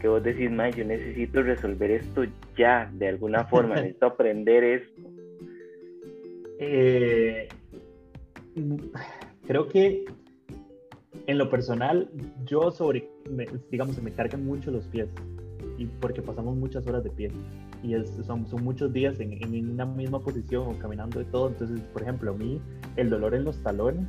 Que 0.00 0.08
vos 0.08 0.22
decís, 0.22 0.50
yo 0.74 0.84
necesito 0.84 1.42
resolver 1.42 1.90
esto 1.90 2.22
ya, 2.56 2.90
de 2.94 3.08
alguna 3.08 3.44
forma, 3.50 3.74
necesito 3.74 4.06
aprender 4.06 4.64
esto. 4.64 5.02
Eh, 6.58 7.48
creo 9.46 9.68
que 9.68 10.04
en 11.26 11.38
lo 11.38 11.50
personal, 11.50 12.08
yo 12.46 12.70
sobre, 12.70 13.08
digamos, 13.70 13.96
se 13.96 14.02
me 14.02 14.12
cargan 14.12 14.44
mucho 14.44 14.70
los 14.70 14.86
pies, 14.86 15.08
y 15.78 15.86
porque 15.86 16.22
pasamos 16.22 16.56
muchas 16.56 16.86
horas 16.86 17.04
de 17.04 17.10
pie, 17.10 17.30
y 17.82 17.94
son, 18.24 18.46
son, 18.46 18.62
muchos 18.62 18.92
días 18.92 19.18
en, 19.20 19.32
en, 19.42 19.70
una 19.70 19.86
misma 19.86 20.20
posición 20.20 20.68
o 20.68 20.78
caminando 20.78 21.20
y 21.20 21.24
todo, 21.24 21.48
entonces, 21.48 21.80
por 21.92 22.02
ejemplo, 22.02 22.32
a 22.32 22.34
mí 22.34 22.60
el 22.96 23.10
dolor 23.10 23.34
en 23.34 23.44
los 23.44 23.56
talones 23.62 24.06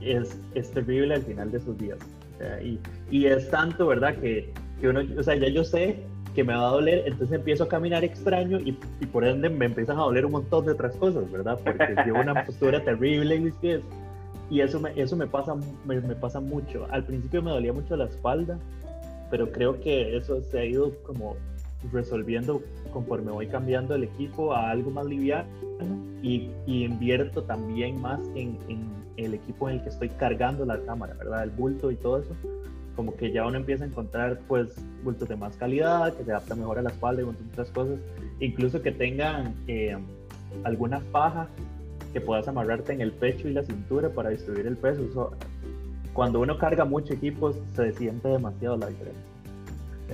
es, 0.00 0.38
es 0.54 0.70
terrible 0.70 1.14
al 1.14 1.22
final 1.22 1.50
de 1.50 1.58
esos 1.58 1.76
días, 1.78 1.98
y, 2.62 2.78
y, 3.10 3.26
es 3.26 3.50
tanto, 3.50 3.86
¿verdad? 3.86 4.16
Que, 4.16 4.52
que 4.80 4.88
uno, 4.88 5.00
o 5.16 5.22
sea, 5.22 5.36
ya 5.36 5.48
yo 5.48 5.62
sé 5.62 6.02
que 6.34 6.44
me 6.44 6.54
va 6.54 6.68
a 6.68 6.72
doler, 6.72 7.04
entonces 7.06 7.36
empiezo 7.36 7.64
a 7.64 7.68
caminar 7.68 8.04
extraño 8.04 8.58
y, 8.58 8.76
y, 9.00 9.06
por 9.06 9.24
ende 9.24 9.48
me 9.48 9.66
empiezan 9.66 9.98
a 9.98 10.02
doler 10.02 10.24
un 10.24 10.32
montón 10.32 10.64
de 10.64 10.72
otras 10.72 10.96
cosas, 10.96 11.30
¿verdad? 11.30 11.58
Porque 11.62 11.94
llevo 12.04 12.20
una 12.20 12.44
postura 12.46 12.82
terrible 12.82 13.34
en 13.34 13.44
mis 13.44 13.54
pies. 13.54 13.82
Y 14.50 14.60
eso 14.60 14.80
me, 14.80 14.92
eso 15.00 15.16
me, 15.16 15.26
pasa, 15.26 15.54
me, 15.84 16.00
me, 16.00 16.14
pasa 16.14 16.40
mucho. 16.40 16.86
Al 16.90 17.04
principio 17.04 17.42
me 17.42 17.50
dolía 17.50 17.72
mucho 17.72 17.96
la 17.96 18.04
espalda, 18.04 18.58
pero 19.30 19.50
creo 19.50 19.80
que 19.80 20.16
eso 20.16 20.42
se 20.42 20.58
ha 20.58 20.64
ido 20.64 20.92
como 21.04 21.36
resolviendo 21.90 22.62
conforme 22.92 23.32
voy 23.32 23.46
cambiando 23.46 23.94
el 23.94 24.04
equipo 24.04 24.54
a 24.54 24.70
algo 24.70 24.90
más 24.90 25.06
liviano 25.06 25.48
y, 26.22 26.50
y 26.66 26.84
invierto 26.84 27.42
también 27.42 28.00
más 28.00 28.20
en, 28.34 28.58
el 29.16 29.34
equipo 29.34 29.68
en 29.68 29.76
el 29.76 29.82
que 29.82 29.90
estoy 29.90 30.08
cargando 30.08 30.64
la 30.64 30.80
cámara, 30.80 31.14
¿verdad? 31.14 31.44
El 31.44 31.50
bulto 31.50 31.90
y 31.90 31.96
todo 31.96 32.20
eso 32.20 32.34
como 32.96 33.16
que 33.16 33.32
ya 33.32 33.46
uno 33.46 33.56
empieza 33.56 33.84
a 33.84 33.86
encontrar 33.86 34.40
pues 34.48 34.74
bultos 35.02 35.28
de 35.28 35.36
más 35.36 35.56
calidad, 35.56 36.14
que 36.14 36.24
se 36.24 36.30
adapta 36.30 36.54
mejor 36.54 36.78
a 36.78 36.82
la 36.82 36.90
espalda 36.90 37.22
y 37.22 37.24
otras 37.24 37.70
cosas, 37.70 37.98
incluso 38.40 38.82
que 38.82 38.92
tengan 38.92 39.54
eh, 39.66 39.96
alguna 40.64 41.00
faja 41.00 41.48
que 42.12 42.20
puedas 42.20 42.46
amarrarte 42.48 42.92
en 42.92 43.00
el 43.00 43.12
pecho 43.12 43.48
y 43.48 43.52
la 43.52 43.64
cintura 43.64 44.10
para 44.10 44.30
distribuir 44.30 44.66
el 44.66 44.76
peso. 44.76 45.32
cuando 46.12 46.40
uno 46.40 46.58
carga 46.58 46.84
mucho 46.84 47.14
equipo 47.14 47.54
se 47.74 47.92
siente 47.92 48.28
demasiado 48.28 48.76
la 48.76 48.88
diferencia. 48.88 49.31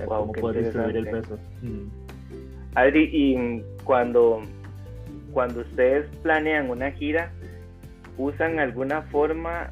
Cómo 0.05 0.31
puedes 0.33 0.65
distribuir 0.65 0.97
el 0.97 1.09
peso. 1.09 1.37
Mm. 1.61 1.87
Adri, 2.75 3.09
y 3.11 3.63
cuando, 3.83 4.41
cuando 5.33 5.61
ustedes 5.61 6.05
planean 6.21 6.69
una 6.69 6.91
gira, 6.91 7.31
¿usan 8.17 8.59
alguna 8.59 9.03
forma, 9.03 9.71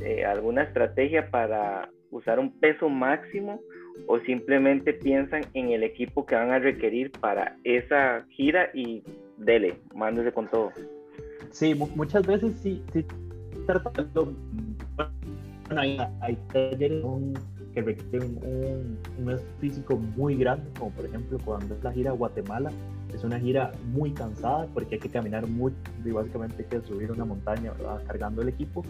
eh, 0.00 0.24
alguna 0.24 0.62
estrategia 0.62 1.30
para 1.30 1.88
usar 2.10 2.38
un 2.38 2.52
peso 2.60 2.88
máximo 2.88 3.60
o 4.06 4.18
simplemente 4.20 4.92
piensan 4.92 5.42
en 5.54 5.70
el 5.70 5.82
equipo 5.82 6.26
que 6.26 6.34
van 6.34 6.50
a 6.50 6.58
requerir 6.58 7.10
para 7.12 7.56
esa 7.64 8.24
gira 8.30 8.70
y 8.74 9.02
dele, 9.38 9.76
mándese 9.94 10.32
con 10.32 10.48
todo. 10.48 10.72
Sí, 11.50 11.74
muchas 11.74 12.26
veces 12.26 12.52
sí, 12.60 12.82
sí 12.92 13.04
tratando, 13.66 14.34
bueno, 14.96 15.80
hay, 15.80 15.98
hay 16.20 16.36
talleres 16.52 17.02
que 17.74 17.82
requieren 17.82 18.38
un, 18.42 18.98
un, 19.18 19.40
físico 19.60 19.96
muy 19.96 20.36
grande, 20.36 20.70
como 20.78 20.90
por 20.92 21.06
ejemplo 21.06 21.38
cuando 21.44 21.74
es 21.74 21.82
la 21.82 21.92
gira 21.92 22.10
a 22.10 22.14
Guatemala, 22.14 22.70
es 23.12 23.24
una 23.24 23.38
gira 23.38 23.72
muy 23.92 24.12
cansada 24.12 24.66
porque 24.72 24.96
hay 24.96 25.00
que 25.00 25.08
caminar 25.08 25.46
mucho 25.46 25.76
y 26.04 26.10
básicamente 26.10 26.62
hay 26.62 26.68
que 26.68 26.86
subir 26.86 27.10
una 27.12 27.24
montaña 27.24 27.72
cargando 28.06 28.42
el 28.42 28.48
equipo 28.48 28.84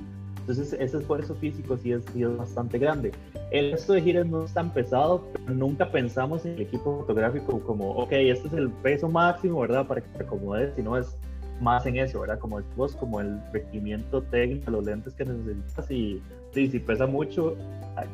entonces 0.47 0.75
ese 0.79 0.99
esfuerzo 0.99 1.35
físico 1.37 1.79
sí 1.79 1.93
es, 1.93 2.05
bastante 2.37 2.79
grande. 2.79 3.13
El 3.51 3.73
resto 3.73 3.95
de 3.95 4.03
giras 4.03 4.27
no 4.27 4.45
es 4.45 4.53
tan 4.53 4.71
pesado, 4.75 5.27
pero 5.33 5.55
nunca 5.55 5.91
pensamos 5.91 6.45
en 6.45 6.53
el 6.53 6.61
equipo 6.61 6.99
fotográfico 6.99 7.61
como, 7.61 7.93
ok, 7.93 8.13
este 8.13 8.49
es 8.49 8.53
el 8.53 8.71
peso 8.71 9.09
máximo, 9.09 9.61
¿verdad? 9.61 9.87
Para 9.87 10.03
que 10.03 10.09
te 10.19 10.23
acomodes, 10.23 10.75
sino 10.77 10.99
es 10.99 11.17
más 11.61 11.87
en 11.87 11.97
eso, 11.97 12.21
¿verdad? 12.21 12.39
Como 12.39 12.61
vos, 12.77 12.97
como 12.97 13.21
el 13.21 13.41
requerimiento 13.53 14.23
técnico, 14.23 14.71
los 14.71 14.85
lentes 14.85 15.15
que 15.15 15.25
necesitas 15.25 15.91
y, 15.91 16.23
si 16.53 16.79
pesa 16.79 17.07
mucho, 17.07 17.57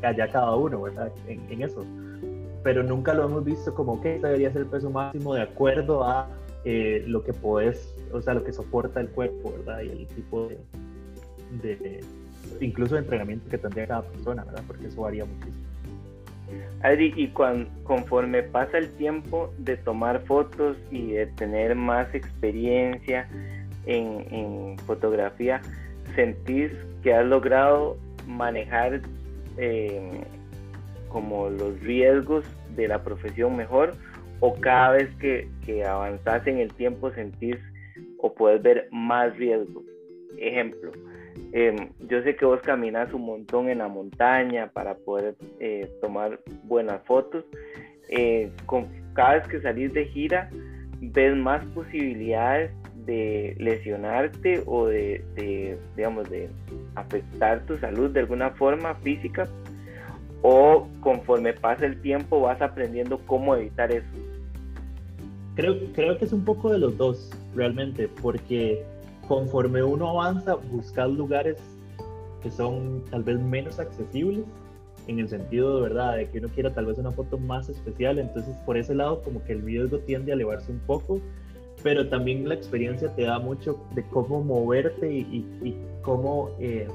allá 0.02 0.28
cada 0.28 0.54
uno, 0.54 0.82
¿verdad? 0.82 1.12
En, 1.26 1.62
eso. 1.62 1.84
Pero 2.62 2.82
nunca 2.82 3.14
lo 3.14 3.24
hemos 3.24 3.44
visto 3.44 3.74
como 3.74 4.00
que 4.00 4.16
este 4.16 4.26
debería 4.26 4.52
ser 4.52 4.62
el 4.62 4.68
peso 4.68 4.90
máximo 4.90 5.34
de 5.34 5.42
acuerdo 5.42 6.04
a 6.04 6.28
eh, 6.64 7.04
lo 7.06 7.22
que 7.24 7.32
podés, 7.32 7.94
o 8.12 8.20
sea, 8.20 8.34
lo 8.34 8.44
que 8.44 8.52
soporta 8.52 9.00
el 9.00 9.08
cuerpo, 9.08 9.52
¿verdad? 9.58 9.82
Y 9.82 9.88
el 9.90 10.06
tipo 10.08 10.48
de, 10.48 10.58
de, 11.62 12.04
incluso 12.60 12.94
de 12.94 13.00
entrenamiento 13.00 13.48
que 13.48 13.58
tendría 13.58 13.86
cada 13.86 14.02
persona, 14.02 14.44
¿verdad? 14.44 14.62
Porque 14.66 14.86
eso 14.86 15.02
varía 15.02 15.24
muchísimo. 15.24 15.70
Adri, 16.82 17.12
y 17.16 17.28
conforme 17.84 18.42
pasa 18.42 18.78
el 18.78 18.90
tiempo 18.96 19.52
de 19.58 19.76
tomar 19.76 20.20
fotos 20.24 20.76
y 20.90 21.12
de 21.12 21.26
tener 21.26 21.74
más 21.74 22.14
experiencia 22.14 23.28
en, 23.86 24.78
fotografía, 24.86 25.60
¿sentís 26.14 26.72
que 27.02 27.14
has 27.14 27.26
logrado 27.26 27.98
manejar 28.26 29.02
eh, 29.58 30.22
como 31.08 31.50
los 31.50 31.78
riesgos 31.80 32.44
de 32.76 32.88
la 32.88 33.02
profesión 33.02 33.56
mejor? 33.56 33.94
¿O 34.40 34.54
cada 34.54 34.92
vez 34.92 35.10
que, 35.16 35.48
que 35.66 35.84
avanzas 35.84 36.46
en 36.46 36.58
el 36.58 36.72
tiempo 36.72 37.10
sentís 37.12 37.56
o 38.18 38.32
puedes 38.32 38.62
ver 38.62 38.88
más 38.90 39.36
riesgos? 39.36 39.84
Ejemplo, 40.38 40.92
Em, 41.52 41.90
yo 42.08 42.22
sé 42.22 42.36
que 42.36 42.44
vos 42.44 42.60
caminas 42.60 43.12
un 43.12 43.26
montón 43.26 43.68
en 43.68 43.78
la 43.78 43.88
montaña 43.88 44.70
para 44.72 44.94
poder 44.94 45.34
eh, 45.58 45.90
tomar 46.00 46.40
buenas 46.64 47.02
fotos. 47.04 47.44
Eh, 48.08 48.50
con, 48.66 48.88
cada 49.14 49.34
vez 49.34 49.48
que 49.48 49.60
salís 49.60 49.92
de 49.92 50.06
gira, 50.06 50.50
ves 51.00 51.36
más 51.36 51.64
posibilidades 51.66 52.70
de 53.06 53.56
lesionarte 53.58 54.62
o 54.66 54.86
de, 54.86 55.24
de, 55.34 55.78
digamos, 55.96 56.28
de 56.30 56.48
afectar 56.94 57.64
tu 57.66 57.78
salud 57.78 58.10
de 58.10 58.20
alguna 58.20 58.50
forma 58.50 58.94
física 58.96 59.48
o 60.42 60.88
conforme 61.00 61.52
pasa 61.52 61.86
el 61.86 62.00
tiempo 62.00 62.40
vas 62.40 62.60
aprendiendo 62.62 63.18
cómo 63.26 63.54
evitar 63.54 63.90
eso. 63.92 64.06
Creo, 65.54 65.76
creo 65.94 66.16
que 66.16 66.24
es 66.24 66.32
un 66.32 66.44
poco 66.44 66.72
de 66.72 66.78
los 66.78 66.96
dos, 66.96 67.30
realmente, 67.54 68.08
porque 68.22 68.82
conforme 69.30 69.80
uno 69.80 70.08
avanza, 70.08 70.56
buscar 70.56 71.08
lugares 71.08 71.56
que 72.42 72.50
son 72.50 73.04
tal 73.12 73.22
vez 73.22 73.38
menos 73.38 73.78
accesibles, 73.78 74.44
en 75.06 75.20
el 75.20 75.28
sentido 75.28 75.76
de 75.76 75.82
verdad 75.82 76.16
de 76.16 76.28
que 76.28 76.38
uno 76.38 76.48
quiera 76.48 76.74
tal 76.74 76.86
vez 76.86 76.98
una 76.98 77.12
foto 77.12 77.38
más 77.38 77.68
especial, 77.68 78.18
entonces 78.18 78.56
por 78.66 78.76
ese 78.76 78.92
lado 78.92 79.22
como 79.22 79.44
que 79.44 79.52
el 79.52 79.62
riesgo 79.62 80.00
tiende 80.00 80.32
a 80.32 80.34
elevarse 80.34 80.72
un 80.72 80.80
poco, 80.80 81.20
pero 81.80 82.08
también 82.08 82.48
la 82.48 82.56
experiencia 82.56 83.14
te 83.14 83.22
da 83.22 83.38
mucho 83.38 83.78
de 83.94 84.02
cómo 84.08 84.42
moverte 84.42 85.08
y, 85.12 85.76
cómo 86.02 86.50
eh, 86.58 86.88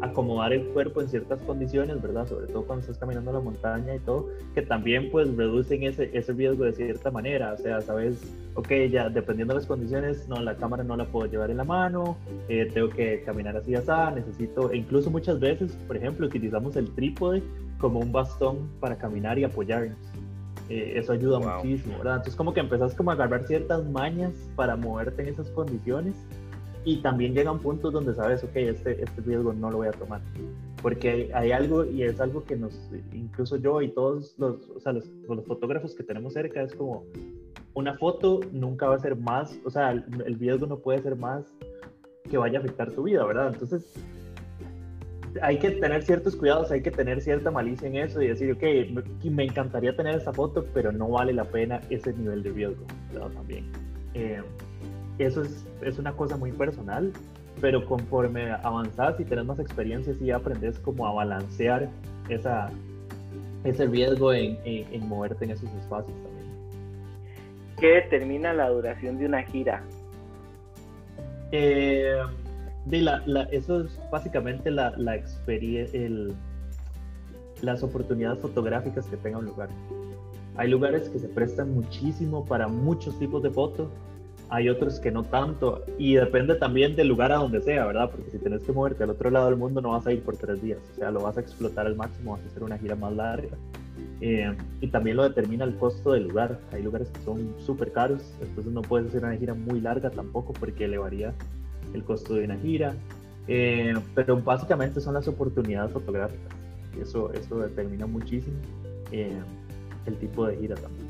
acomodar 0.00 0.52
el 0.52 0.66
cuerpo 0.68 1.00
en 1.00 1.08
ciertas 1.08 1.40
condiciones, 1.42 2.00
¿verdad? 2.00 2.26
Sobre 2.26 2.46
todo 2.46 2.64
cuando 2.64 2.82
estás 2.82 2.98
caminando 2.98 3.32
la 3.32 3.40
montaña 3.40 3.94
y 3.94 3.98
todo, 4.00 4.28
que 4.54 4.62
también 4.62 5.10
pues 5.10 5.34
reducen 5.36 5.82
ese, 5.82 6.10
ese 6.16 6.32
riesgo 6.32 6.64
de 6.64 6.72
cierta 6.72 7.10
manera, 7.10 7.52
o 7.52 7.56
sea, 7.56 7.80
sabes, 7.80 8.22
ok, 8.54 8.68
ya 8.90 9.08
dependiendo 9.08 9.54
de 9.54 9.60
las 9.60 9.66
condiciones, 9.66 10.28
no, 10.28 10.40
la 10.40 10.56
cámara 10.56 10.82
no 10.84 10.96
la 10.96 11.04
puedo 11.04 11.26
llevar 11.30 11.50
en 11.50 11.58
la 11.58 11.64
mano, 11.64 12.16
eh, 12.48 12.70
tengo 12.72 12.88
que 12.88 13.22
caminar 13.24 13.56
así, 13.56 13.74
así, 13.74 13.90
necesito, 14.14 14.70
e 14.70 14.78
incluso 14.78 15.10
muchas 15.10 15.38
veces, 15.38 15.72
por 15.86 15.96
ejemplo, 15.96 16.26
utilizamos 16.26 16.76
el 16.76 16.90
trípode 16.94 17.42
como 17.78 18.00
un 18.00 18.12
bastón 18.12 18.70
para 18.80 18.96
caminar 18.96 19.38
y 19.38 19.44
apoyarnos. 19.44 19.98
Eh, 20.68 20.92
eso 20.96 21.12
ayuda 21.12 21.40
muchísimo, 21.40 21.98
¿verdad? 21.98 22.16
Entonces 22.16 22.36
como 22.36 22.54
que 22.54 22.60
empezás 22.60 22.94
como 22.94 23.10
a 23.10 23.14
agarrar 23.14 23.44
ciertas 23.44 23.84
mañas 23.90 24.30
para 24.54 24.76
moverte 24.76 25.22
en 25.22 25.28
esas 25.28 25.50
condiciones 25.50 26.14
y 26.84 27.02
también 27.02 27.34
llegan 27.34 27.58
puntos 27.58 27.92
donde 27.92 28.14
sabes, 28.14 28.42
ok, 28.42 28.56
este, 28.56 29.02
este 29.02 29.20
riesgo 29.22 29.52
no 29.52 29.70
lo 29.70 29.78
voy 29.78 29.88
a 29.88 29.92
tomar. 29.92 30.20
Porque 30.82 31.30
hay, 31.34 31.52
algo, 31.52 31.84
y 31.84 32.02
es 32.02 32.20
algo 32.20 32.44
que 32.44 32.56
nos, 32.56 32.90
incluso 33.12 33.56
yo 33.56 33.82
y 33.82 33.88
todos 33.88 34.34
los, 34.38 34.68
o 34.70 34.80
sea, 34.80 34.92
los, 34.92 35.06
los, 35.28 35.44
fotógrafos 35.44 35.94
que 35.94 36.02
tenemos 36.02 36.32
cerca, 36.32 36.62
es 36.62 36.74
como 36.74 37.04
una 37.74 37.98
foto 37.98 38.40
nunca 38.52 38.88
va 38.88 38.96
a 38.96 38.98
ser 38.98 39.16
más, 39.16 39.58
o 39.64 39.70
sea, 39.70 39.90
el, 39.90 40.04
el 40.24 40.38
riesgo 40.38 40.66
no 40.66 40.78
puede 40.78 41.02
ser 41.02 41.16
más 41.16 41.44
que 42.30 42.38
vaya 42.38 42.58
a 42.58 42.62
afectar 42.62 42.90
tu 42.92 43.02
vida, 43.02 43.24
¿verdad? 43.26 43.52
Entonces, 43.52 43.92
hay 45.42 45.58
que 45.58 45.70
tener 45.70 46.02
ciertos 46.02 46.36
cuidados, 46.36 46.70
hay 46.70 46.82
que 46.82 46.90
tener 46.90 47.20
cierta 47.20 47.50
malicia 47.50 47.88
en 47.88 47.96
eso 47.96 48.20
y 48.22 48.28
decir, 48.28 48.52
ok, 48.52 49.24
me 49.24 49.44
encantaría 49.44 49.94
tener 49.94 50.16
esa 50.16 50.32
foto, 50.32 50.66
pero 50.74 50.92
no 50.92 51.08
vale 51.08 51.32
la 51.32 51.44
pena 51.44 51.80
ese 51.90 52.12
nivel 52.12 52.42
de 52.42 52.50
riesgo, 52.50 52.84
¿verdad? 53.12 53.30
También. 53.30 53.70
Eh, 54.14 54.42
eso 55.24 55.42
es, 55.42 55.66
es 55.82 55.98
una 55.98 56.12
cosa 56.12 56.36
muy 56.36 56.52
personal, 56.52 57.12
pero 57.60 57.84
conforme 57.84 58.50
avanzas 58.50 59.18
y 59.20 59.24
tenés 59.24 59.44
más 59.44 59.58
experiencia, 59.58 60.14
sí 60.14 60.30
aprendes 60.30 60.78
como 60.78 61.06
a 61.06 61.12
balancear 61.12 61.88
esa, 62.28 62.70
ese 63.64 63.86
riesgo 63.86 64.32
en, 64.32 64.58
en, 64.64 65.08
moverte 65.08 65.44
en 65.44 65.52
esos 65.52 65.68
espacios 65.74 66.16
también. 66.22 66.50
¿Qué 67.78 67.86
determina 67.88 68.52
la 68.52 68.68
duración 68.68 69.18
de 69.18 69.26
una 69.26 69.42
gira? 69.42 69.82
Eh, 71.52 72.16
de 72.86 73.00
la, 73.02 73.22
la, 73.26 73.42
eso 73.44 73.82
es 73.82 73.98
básicamente 74.10 74.70
la, 74.70 74.94
la 74.96 75.16
experiencia, 75.16 76.00
las 77.62 77.82
oportunidades 77.82 78.40
fotográficas 78.40 79.06
que 79.06 79.16
tengan 79.16 79.44
lugar. 79.44 79.68
Hay 80.56 80.68
lugares 80.68 81.08
que 81.08 81.18
se 81.18 81.28
prestan 81.28 81.74
muchísimo 81.74 82.44
para 82.44 82.68
muchos 82.68 83.18
tipos 83.18 83.42
de 83.42 83.50
fotos 83.50 83.88
hay 84.50 84.68
otros 84.68 84.98
que 84.98 85.10
no 85.12 85.22
tanto, 85.22 85.84
y 85.96 86.14
depende 86.14 86.56
también 86.56 86.96
del 86.96 87.08
lugar 87.08 87.30
a 87.32 87.36
donde 87.36 87.62
sea, 87.62 87.86
¿verdad? 87.86 88.10
Porque 88.10 88.30
si 88.30 88.38
tienes 88.38 88.62
que 88.62 88.72
moverte 88.72 89.04
al 89.04 89.10
otro 89.10 89.30
lado 89.30 89.46
del 89.46 89.56
mundo 89.56 89.80
no 89.80 89.92
vas 89.92 90.06
a 90.06 90.12
ir 90.12 90.22
por 90.22 90.36
tres 90.36 90.60
días, 90.60 90.78
o 90.92 90.96
sea, 90.96 91.10
lo 91.10 91.22
vas 91.22 91.36
a 91.36 91.40
explotar 91.40 91.86
al 91.86 91.94
máximo, 91.94 92.32
vas 92.32 92.42
a 92.42 92.46
hacer 92.46 92.64
una 92.64 92.76
gira 92.76 92.96
más 92.96 93.14
larga. 93.14 93.56
Eh, 94.20 94.54
y 94.80 94.88
también 94.88 95.16
lo 95.16 95.22
determina 95.22 95.64
el 95.64 95.76
costo 95.76 96.12
del 96.12 96.28
lugar. 96.28 96.58
Hay 96.72 96.82
lugares 96.82 97.08
que 97.08 97.20
son 97.20 97.54
súper 97.58 97.92
caros, 97.92 98.34
entonces 98.40 98.72
no 98.72 98.82
puedes 98.82 99.08
hacer 99.08 99.24
una 99.24 99.36
gira 99.36 99.54
muy 99.54 99.80
larga 99.80 100.10
tampoco 100.10 100.52
porque 100.52 100.84
elevaría 100.84 101.32
el 101.94 102.04
costo 102.04 102.34
de 102.34 102.44
una 102.44 102.56
gira. 102.56 102.94
Eh, 103.48 103.94
pero 104.14 104.36
básicamente 104.40 105.00
son 105.00 105.14
las 105.14 105.26
oportunidades 105.26 105.92
fotográficas. 105.92 106.54
Eso, 107.00 107.32
eso 107.32 107.58
determina 107.60 108.06
muchísimo 108.06 108.56
eh, 109.12 109.32
el 110.06 110.16
tipo 110.16 110.46
de 110.46 110.56
gira 110.56 110.74
también. 110.74 111.08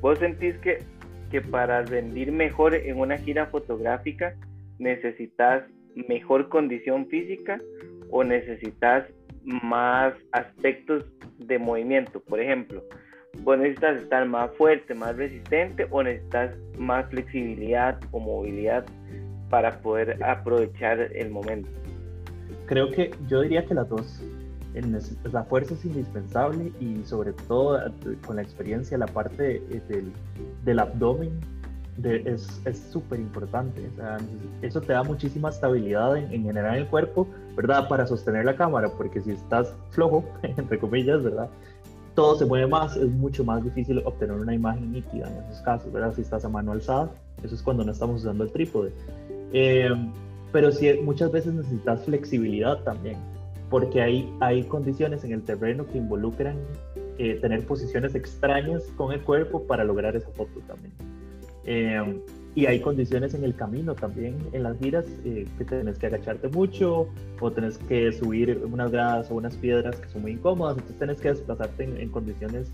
¿Vos 0.00 0.18
sentís 0.18 0.56
que 0.58 0.82
que 1.30 1.40
para 1.40 1.82
rendir 1.82 2.32
mejor 2.32 2.74
en 2.74 2.98
una 2.98 3.16
gira 3.18 3.46
fotográfica 3.46 4.34
necesitas 4.78 5.64
mejor 6.08 6.48
condición 6.48 7.06
física 7.06 7.60
o 8.10 8.24
necesitas 8.24 9.06
más 9.44 10.14
aspectos 10.32 11.04
de 11.38 11.58
movimiento. 11.58 12.20
Por 12.20 12.40
ejemplo, 12.40 12.84
vos 13.42 13.58
necesitas 13.58 14.02
estar 14.02 14.26
más 14.26 14.50
fuerte, 14.56 14.94
más 14.94 15.16
resistente 15.16 15.86
o 15.90 16.02
necesitas 16.02 16.56
más 16.78 17.08
flexibilidad 17.10 17.98
o 18.10 18.20
movilidad 18.20 18.84
para 19.48 19.80
poder 19.80 20.22
aprovechar 20.22 21.00
el 21.14 21.30
momento. 21.30 21.70
Creo 22.66 22.90
que 22.90 23.10
yo 23.28 23.40
diría 23.42 23.64
que 23.66 23.74
las 23.74 23.88
dos 23.88 24.24
la 25.32 25.44
fuerza 25.44 25.74
es 25.74 25.84
indispensable 25.84 26.72
y 26.80 27.02
sobre 27.04 27.32
todo 27.32 27.78
eh, 27.78 27.90
con 28.26 28.36
la 28.36 28.42
experiencia 28.42 28.96
la 28.98 29.06
parte 29.06 29.56
eh, 29.56 29.82
del, 29.88 30.12
del 30.64 30.78
abdomen 30.78 31.40
de, 31.96 32.22
es 32.26 32.60
súper 32.92 33.20
importante. 33.20 33.88
O 33.92 33.96
sea, 33.96 34.18
eso 34.62 34.80
te 34.80 34.92
da 34.92 35.02
muchísima 35.02 35.50
estabilidad 35.50 36.16
en, 36.16 36.32
en, 36.32 36.44
general 36.44 36.76
en 36.76 36.82
el 36.82 36.88
cuerpo, 36.88 37.26
¿verdad? 37.56 37.88
Para 37.88 38.06
sostener 38.06 38.44
la 38.44 38.56
cámara, 38.56 38.90
porque 38.96 39.20
si 39.20 39.32
estás 39.32 39.74
flojo, 39.90 40.24
entre 40.42 40.78
comillas, 40.78 41.22
¿verdad? 41.22 41.48
Todo 42.14 42.36
se 42.36 42.46
mueve 42.46 42.66
más, 42.66 42.96
es 42.96 43.10
mucho 43.10 43.44
más 43.44 43.62
difícil 43.62 44.02
obtener 44.04 44.36
una 44.36 44.54
imagen 44.54 44.92
nítida 44.92 45.28
en 45.28 45.44
esos 45.44 45.62
casos, 45.62 45.92
¿verdad? 45.92 46.14
Si 46.14 46.22
estás 46.22 46.44
a 46.44 46.48
mano 46.48 46.72
alzada, 46.72 47.10
eso 47.42 47.54
es 47.54 47.62
cuando 47.62 47.84
no 47.84 47.92
estamos 47.92 48.22
usando 48.22 48.44
el 48.44 48.52
trípode. 48.52 48.92
Eh, 49.52 49.90
pero 50.52 50.72
sí, 50.72 50.90
muchas 51.02 51.30
veces 51.30 51.54
necesitas 51.54 52.04
flexibilidad 52.04 52.82
también 52.82 53.16
porque 53.70 54.02
hay, 54.02 54.34
hay 54.40 54.64
condiciones 54.64 55.22
en 55.24 55.32
el 55.32 55.42
terreno 55.42 55.86
que 55.86 55.96
involucran 55.96 56.58
eh, 57.18 57.38
tener 57.40 57.64
posiciones 57.64 58.14
extrañas 58.14 58.82
con 58.96 59.12
el 59.12 59.22
cuerpo 59.22 59.62
para 59.66 59.84
lograr 59.84 60.16
esa 60.16 60.30
foto 60.30 60.60
también. 60.66 60.92
Eh, 61.64 62.20
y 62.56 62.66
hay 62.66 62.80
condiciones 62.80 63.32
en 63.34 63.44
el 63.44 63.54
camino 63.54 63.94
también, 63.94 64.36
en 64.52 64.64
las 64.64 64.76
giras, 64.78 65.04
eh, 65.24 65.46
que 65.56 65.64
tenés 65.64 65.98
que 65.98 66.06
agacharte 66.06 66.48
mucho 66.48 67.06
o 67.38 67.50
tenés 67.52 67.78
que 67.78 68.10
subir 68.10 68.60
unas 68.64 68.90
gradas 68.90 69.30
o 69.30 69.36
unas 69.36 69.54
piedras 69.56 69.94
que 70.00 70.08
son 70.08 70.22
muy 70.22 70.32
incómodas, 70.32 70.76
entonces 70.76 70.98
tenés 70.98 71.20
que 71.20 71.28
desplazarte 71.28 71.84
en, 71.84 71.96
en 71.96 72.08
condiciones 72.10 72.72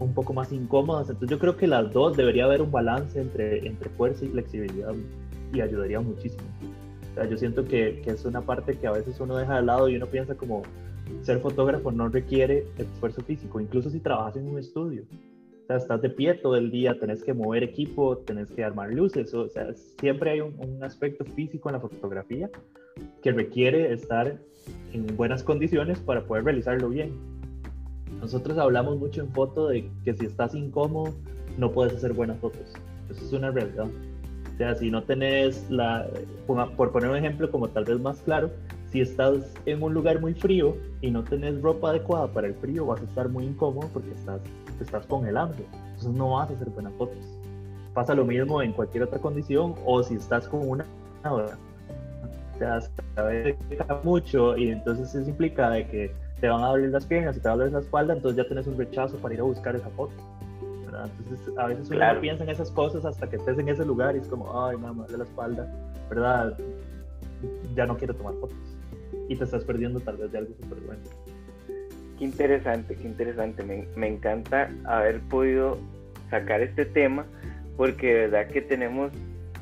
un 0.00 0.12
poco 0.12 0.32
más 0.32 0.50
incómodas. 0.50 1.08
Entonces 1.08 1.30
yo 1.30 1.38
creo 1.38 1.56
que 1.56 1.68
las 1.68 1.92
dos 1.92 2.16
debería 2.16 2.46
haber 2.46 2.60
un 2.60 2.72
balance 2.72 3.20
entre, 3.20 3.64
entre 3.64 3.88
fuerza 3.90 4.24
y 4.24 4.28
flexibilidad 4.28 4.92
y 5.52 5.60
ayudaría 5.60 6.00
muchísimo 6.00 6.42
yo 7.30 7.36
siento 7.36 7.64
que, 7.64 8.00
que, 8.02 8.10
es 8.10 8.24
una 8.24 8.42
parte 8.42 8.76
que 8.76 8.86
a 8.86 8.92
veces 8.92 9.20
uno 9.20 9.36
deja 9.36 9.56
de 9.56 9.62
lado 9.62 9.88
y 9.88 9.96
uno 9.96 10.06
piensa 10.06 10.34
como 10.34 10.62
ser 11.22 11.40
fotógrafo 11.40 11.92
no 11.92 12.08
requiere 12.08 12.66
esfuerzo 12.78 13.22
físico, 13.22 13.60
incluso 13.60 13.90
si 13.90 14.00
trabajas 14.00 14.36
en 14.36 14.48
un 14.48 14.58
estudio. 14.58 15.04
O 15.62 15.66
sea, 15.66 15.76
estás 15.76 16.02
de 16.02 16.10
pie 16.10 16.34
todo 16.34 16.56
el 16.56 16.70
día, 16.70 16.98
tenés 16.98 17.22
que 17.22 17.32
mover 17.32 17.62
equipo, 17.62 18.18
tenés 18.18 18.50
que 18.50 18.64
armar 18.64 18.92
luces, 18.92 19.32
o 19.32 19.48
sea, 19.48 19.72
siempre 19.98 20.32
hay 20.32 20.40
un, 20.40 20.54
un 20.58 20.82
aspecto 20.84 21.24
físico 21.24 21.68
en 21.68 21.74
la 21.74 21.80
fotografía 21.80 22.50
que 23.22 23.32
requiere 23.32 23.92
estar 23.92 24.38
en 24.92 25.06
buenas 25.16 25.42
condiciones 25.42 26.00
para 26.00 26.26
poder 26.26 26.44
realizarlo 26.44 26.88
bien. 26.88 27.12
Nosotros 28.20 28.58
hablamos 28.58 28.98
mucho 28.98 29.22
en 29.22 29.30
foto 29.32 29.68
de 29.68 29.90
que 30.04 30.14
si 30.14 30.26
estás 30.26 30.54
incómodo 30.54 31.14
no 31.58 31.72
puedes 31.72 31.94
hacer 31.94 32.12
buenas 32.12 32.38
fotos. 32.38 32.72
Eso 33.10 33.24
es 33.24 33.32
una 33.32 33.50
realidad. 33.50 33.86
O 34.54 34.56
sea, 34.56 34.74
si 34.76 34.90
no 34.90 35.02
tenés 35.02 35.68
la, 35.68 36.06
por 36.46 36.92
poner 36.92 37.10
un 37.10 37.16
ejemplo 37.16 37.50
como 37.50 37.68
tal 37.68 37.84
vez 37.84 37.98
más 37.98 38.22
claro, 38.22 38.50
si 38.90 39.00
estás 39.00 39.52
en 39.66 39.82
un 39.82 39.92
lugar 39.92 40.20
muy 40.20 40.34
frío 40.34 40.76
y 41.00 41.10
no 41.10 41.24
tenés 41.24 41.60
ropa 41.60 41.90
adecuada 41.90 42.28
para 42.28 42.46
el 42.46 42.54
frío, 42.54 42.86
vas 42.86 43.00
a 43.00 43.04
estar 43.04 43.28
muy 43.28 43.44
incómodo 43.44 43.88
porque 43.92 44.12
estás, 44.12 44.40
te 44.78 44.84
estás 44.84 45.04
congelando. 45.06 45.56
Entonces 45.74 46.12
no 46.12 46.30
vas 46.30 46.50
a 46.50 46.54
hacer 46.54 46.68
buenas 46.70 46.92
fotos. 46.92 47.18
Pasa 47.92 48.14
lo 48.14 48.24
mismo 48.24 48.62
en 48.62 48.72
cualquier 48.72 49.02
otra 49.02 49.18
condición 49.18 49.74
o 49.84 50.02
si 50.04 50.14
estás 50.14 50.46
con 50.46 50.68
una 50.68 50.86
hora. 51.28 51.58
O 52.54 52.58
sea, 52.58 52.80
sabes 53.16 53.56
mucho 54.04 54.56
y 54.56 54.70
entonces 54.70 55.12
eso 55.12 55.28
implica 55.28 55.70
de 55.70 55.88
que 55.88 56.14
te 56.40 56.48
van 56.48 56.62
a 56.62 56.68
abrir 56.68 56.90
las 56.90 57.04
piernas 57.06 57.36
y 57.36 57.40
te 57.40 57.48
van 57.48 57.58
a 57.58 57.62
abrir 57.62 57.72
la 57.72 57.80
espalda, 57.80 58.14
entonces 58.14 58.36
ya 58.36 58.46
tienes 58.46 58.68
un 58.68 58.78
rechazo 58.78 59.16
para 59.16 59.34
ir 59.34 59.40
a 59.40 59.44
buscar 59.44 59.74
esa 59.74 59.88
foto. 59.90 60.12
Entonces, 61.04 61.58
a 61.58 61.66
veces 61.66 61.90
uno 61.90 62.14
no 62.14 62.20
piensa 62.20 62.44
en 62.44 62.50
esas 62.50 62.70
cosas 62.70 63.04
hasta 63.04 63.28
que 63.28 63.36
estés 63.36 63.58
en 63.58 63.68
ese 63.68 63.84
lugar 63.84 64.16
y 64.16 64.20
es 64.20 64.28
como, 64.28 64.66
ay, 64.66 64.76
mamá, 64.76 65.06
de 65.06 65.18
la 65.18 65.24
espalda, 65.24 65.70
¿verdad? 66.08 66.56
Ya 67.74 67.86
no 67.86 67.96
quiero 67.96 68.14
tomar 68.14 68.34
fotos. 68.34 68.56
Y 69.28 69.36
te 69.36 69.44
estás 69.44 69.64
perdiendo 69.64 70.00
tal 70.00 70.16
vez 70.16 70.32
de 70.32 70.38
algo 70.38 70.54
súper 70.60 70.80
bueno. 70.80 71.02
Qué 72.18 72.24
interesante, 72.24 72.96
qué 72.96 73.06
interesante. 73.06 73.62
Me, 73.62 73.86
me, 73.96 74.08
encanta 74.08 74.70
haber 74.84 75.20
podido 75.22 75.78
sacar 76.30 76.60
este 76.60 76.84
tema 76.84 77.26
porque 77.76 78.06
de 78.06 78.20
verdad 78.28 78.48
que 78.48 78.62
tenemos 78.62 79.12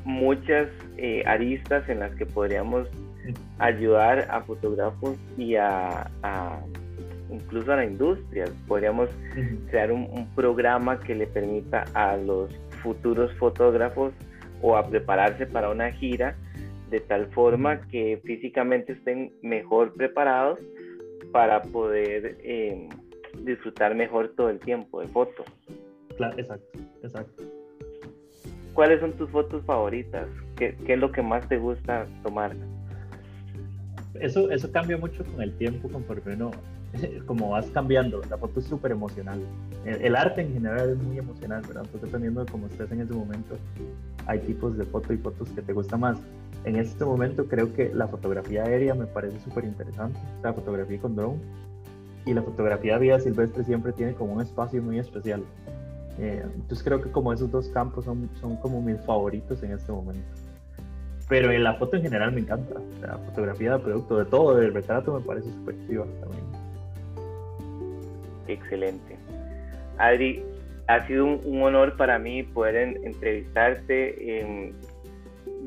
muchas 0.05 0.69
eh, 0.97 1.23
aristas 1.25 1.87
en 1.89 1.99
las 1.99 2.13
que 2.15 2.25
podríamos 2.25 2.87
ayudar 3.59 4.27
a 4.29 4.41
fotógrafos 4.41 5.17
y 5.37 5.55
a, 5.55 6.11
a 6.23 6.59
incluso 7.33 7.73
a 7.73 7.77
la 7.77 7.85
industria. 7.85 8.45
Podríamos 8.67 9.09
crear 9.69 9.91
un, 9.91 10.27
programa 10.35 10.99
que 10.99 11.15
le 11.15 11.27
permita 11.27 11.85
a 11.93 12.17
los 12.17 12.53
futuros 12.81 13.33
fotógrafos 13.37 14.13
o 14.61 14.77
a 14.77 14.87
prepararse 14.87 15.45
para 15.45 15.69
una 15.69 15.91
gira 15.91 16.35
de 16.89 16.99
tal 16.99 17.27
forma 17.27 17.81
que 17.87 18.21
físicamente 18.23 18.93
estén 18.93 19.33
mejor 19.41 19.93
preparados 19.93 20.59
para 21.31 21.61
poder 21.61 22.37
em, 22.43 22.87
disfrutar 23.43 23.95
mejor 23.95 24.33
todo 24.35 24.49
el 24.49 24.59
tiempo 24.59 25.01
de 25.01 25.07
fotos. 25.07 25.45
Claro, 26.17 26.37
exacto, 26.37 26.79
exacto. 27.01 27.43
¿Cuáles 28.73 28.99
son 28.99 29.13
tus 29.13 29.29
fotos 29.29 29.63
favoritas? 29.65 30.27
¿Qué, 30.55 30.75
¿Qué, 30.85 30.93
es 30.93 30.99
lo 30.99 31.11
que 31.11 31.21
más 31.21 31.47
te 31.47 31.57
gusta 31.57 32.05
tomar? 32.23 32.55
Eso, 34.19 34.51
eso 34.51 34.71
cambia 34.71 34.97
mucho 34.97 35.23
con 35.25 35.41
el 35.41 35.55
tiempo 35.57 35.89
conforme 35.89 36.35
uno 36.35 36.51
como 37.25 37.49
vas 37.49 37.65
cambiando, 37.67 38.21
la 38.29 38.37
foto 38.37 38.59
es 38.59 38.65
súper 38.65 38.91
emocional. 38.91 39.39
El, 39.85 40.15
arte 40.15 40.41
en 40.41 40.53
general 40.53 40.91
es 40.91 40.97
muy 40.97 41.17
emocional, 41.17 41.61
¿verdad? 41.61 41.83
Entonces, 41.85 42.01
dependiendo 42.03 42.45
de 42.45 42.51
cómo 42.51 42.67
estés 42.67 42.91
en 42.91 43.01
ese 43.01 43.13
momento, 43.13 43.57
hay 44.25 44.39
tipos 44.39 44.77
de 44.77 44.85
foto 44.85 45.13
y 45.13 45.17
fotos 45.17 45.49
que 45.49 45.61
te 45.61 45.73
gustan 45.73 46.01
más. 46.01 46.17
En 46.65 46.77
este 46.77 47.03
momento 47.03 47.45
creo 47.47 47.73
que 47.73 47.93
la 47.93 48.07
fotografía 48.07 48.63
aérea 48.63 48.93
me 48.93 49.05
parece 49.05 49.39
súper 49.41 49.65
interesante, 49.65 50.17
la 50.41 50.53
fotografía 50.53 50.99
con 50.99 51.15
drone. 51.15 51.39
y 52.25 52.33
la 52.33 52.41
fotografía 52.41 52.93
de 52.93 52.99
vida 52.99 53.19
silvestre 53.19 53.65
siempre 53.65 53.91
tiene 53.91 54.13
como 54.13 54.33
un 54.33 54.41
espacio 54.41 54.81
muy 54.81 54.97
especial. 54.97 55.43
Eh, 56.19 56.41
entonces 56.45 56.83
creo 56.83 57.01
que 57.01 57.11
como 57.11 57.33
esos 57.33 57.51
dos 57.51 57.67
campos 57.69 58.05
son, 58.05 58.29
son 58.39 58.55
como 58.57 58.81
mis 58.81 59.01
favoritos 59.01 59.61
en 59.63 59.71
este 59.71 59.91
momento. 59.91 60.23
Pero 61.27 61.51
en 61.51 61.63
la 61.63 61.73
foto 61.73 61.97
en 61.97 62.03
general 62.03 62.31
me 62.31 62.41
encanta. 62.41 62.75
La 63.01 63.17
fotografía 63.17 63.73
de 63.73 63.79
producto, 63.79 64.19
de 64.19 64.25
todo, 64.25 64.55
del 64.55 64.73
retrato 64.73 65.19
me 65.19 65.25
parece 65.25 65.49
chiva 65.87 66.05
también. 66.21 66.72
Excelente. 68.47 69.17
Adri, 69.97 70.43
ha 70.87 71.05
sido 71.07 71.25
un, 71.25 71.61
honor 71.61 71.95
para 71.95 72.19
mí 72.19 72.43
poder 72.43 72.97
entrevistarte, 73.03 74.73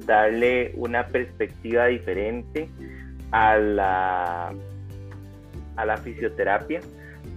darle 0.05 0.73
una 0.77 1.07
perspectiva 1.07 1.87
diferente 1.87 2.69
a 3.31 3.57
la, 3.57 4.55
a 5.77 5.87
la 5.87 5.97
fisioterapia, 5.99 6.81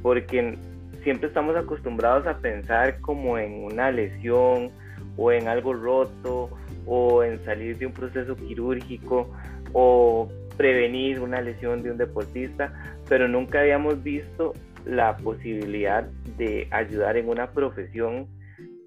porque 0.01 0.57
siempre 1.03 1.27
estamos 1.27 1.55
acostumbrados 1.55 2.27
a 2.27 2.37
pensar 2.37 2.99
como 2.99 3.37
en 3.37 3.63
una 3.63 3.91
lesión 3.91 4.71
o 5.17 5.31
en 5.31 5.47
algo 5.47 5.73
roto 5.73 6.49
o 6.85 7.23
en 7.23 7.43
salir 7.45 7.77
de 7.77 7.85
un 7.85 7.93
proceso 7.93 8.35
quirúrgico 8.35 9.29
o 9.73 10.29
prevenir 10.57 11.21
una 11.21 11.39
lesión 11.39 11.83
de 11.83 11.91
un 11.91 11.97
deportista, 11.97 12.73
pero 13.07 13.27
nunca 13.27 13.61
habíamos 13.61 14.03
visto 14.03 14.53
la 14.85 15.17
posibilidad 15.17 16.03
de 16.37 16.67
ayudar 16.71 17.17
en 17.17 17.29
una 17.29 17.51
profesión 17.51 18.27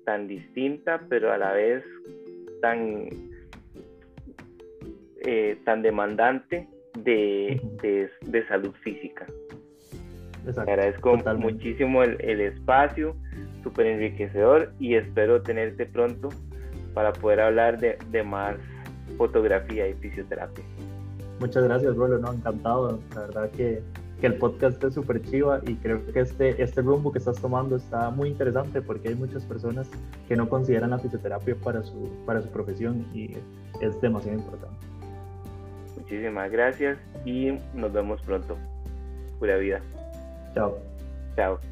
tan 0.05 0.27
distinta, 0.27 1.03
pero 1.09 1.33
a 1.33 1.39
la 1.39 1.53
vez 1.53 1.85
tan, 2.61 3.09
eh, 5.25 5.59
tan 5.65 5.83
demandante 5.83 6.69
de, 6.99 7.61
de, 8.23 8.47
salud 8.49 8.73
física. 8.83 9.27
agradezco 10.57 11.17
muchísimo 11.37 12.03
el, 12.03 12.17
el 12.21 12.41
espacio, 12.41 13.15
súper 13.63 13.87
enriquecedor 13.87 14.73
y 14.79 14.95
espero 14.95 15.43
tenerte 15.43 15.87
pronto 15.87 16.31
para 16.95 17.13
poder 17.13 17.41
hablar 17.41 17.79
de, 17.79 17.97
de 18.11 18.23
más 18.23 18.57
fotografía 19.17 19.89
y 19.89 19.95
fisioterapia. 19.95 20.65
Muchas 21.41 21.65
gracias, 21.65 21.97
Rolo, 21.97 22.19
no, 22.19 22.33
encantado. 22.33 23.01
La 23.15 23.21
verdad 23.23 23.51
que 23.51 23.83
que 24.23 24.29
el 24.29 24.35
podcast 24.35 24.83
es 24.85 24.95
súper 24.95 25.21
chiva 25.21 25.61
y 25.67 25.75
creo 25.75 26.07
que 26.07 26.21
este, 26.21 26.63
este 26.63 26.81
rumbo 26.81 27.11
que 27.11 27.19
estás 27.19 27.41
tomando 27.41 27.75
está 27.75 28.09
muy 28.11 28.29
interesante 28.29 28.81
porque 28.81 29.09
hay 29.09 29.17
muchas 29.17 29.45
personas 29.45 29.91
que 30.29 30.37
no 30.37 30.49
consideran 30.49 30.91
la 30.91 31.01
fisioterapia 31.01 31.57
para 31.57 31.83
su, 31.83 32.09
para 32.25 32.41
su 32.41 32.49
profesión 32.51 33.05
y 33.13 33.33
es 33.81 34.01
demasiado 34.01 34.39
importante. 34.39 34.87
Muchísimas 35.99 36.53
gracias 36.53 36.99
y 37.25 37.59
nos 37.75 37.93
vemos 37.93 38.23
pronto. 38.23 38.57
Pura 39.41 39.57
vida. 39.57 39.81
Chao. 40.55 40.79
Chao. 41.35 41.72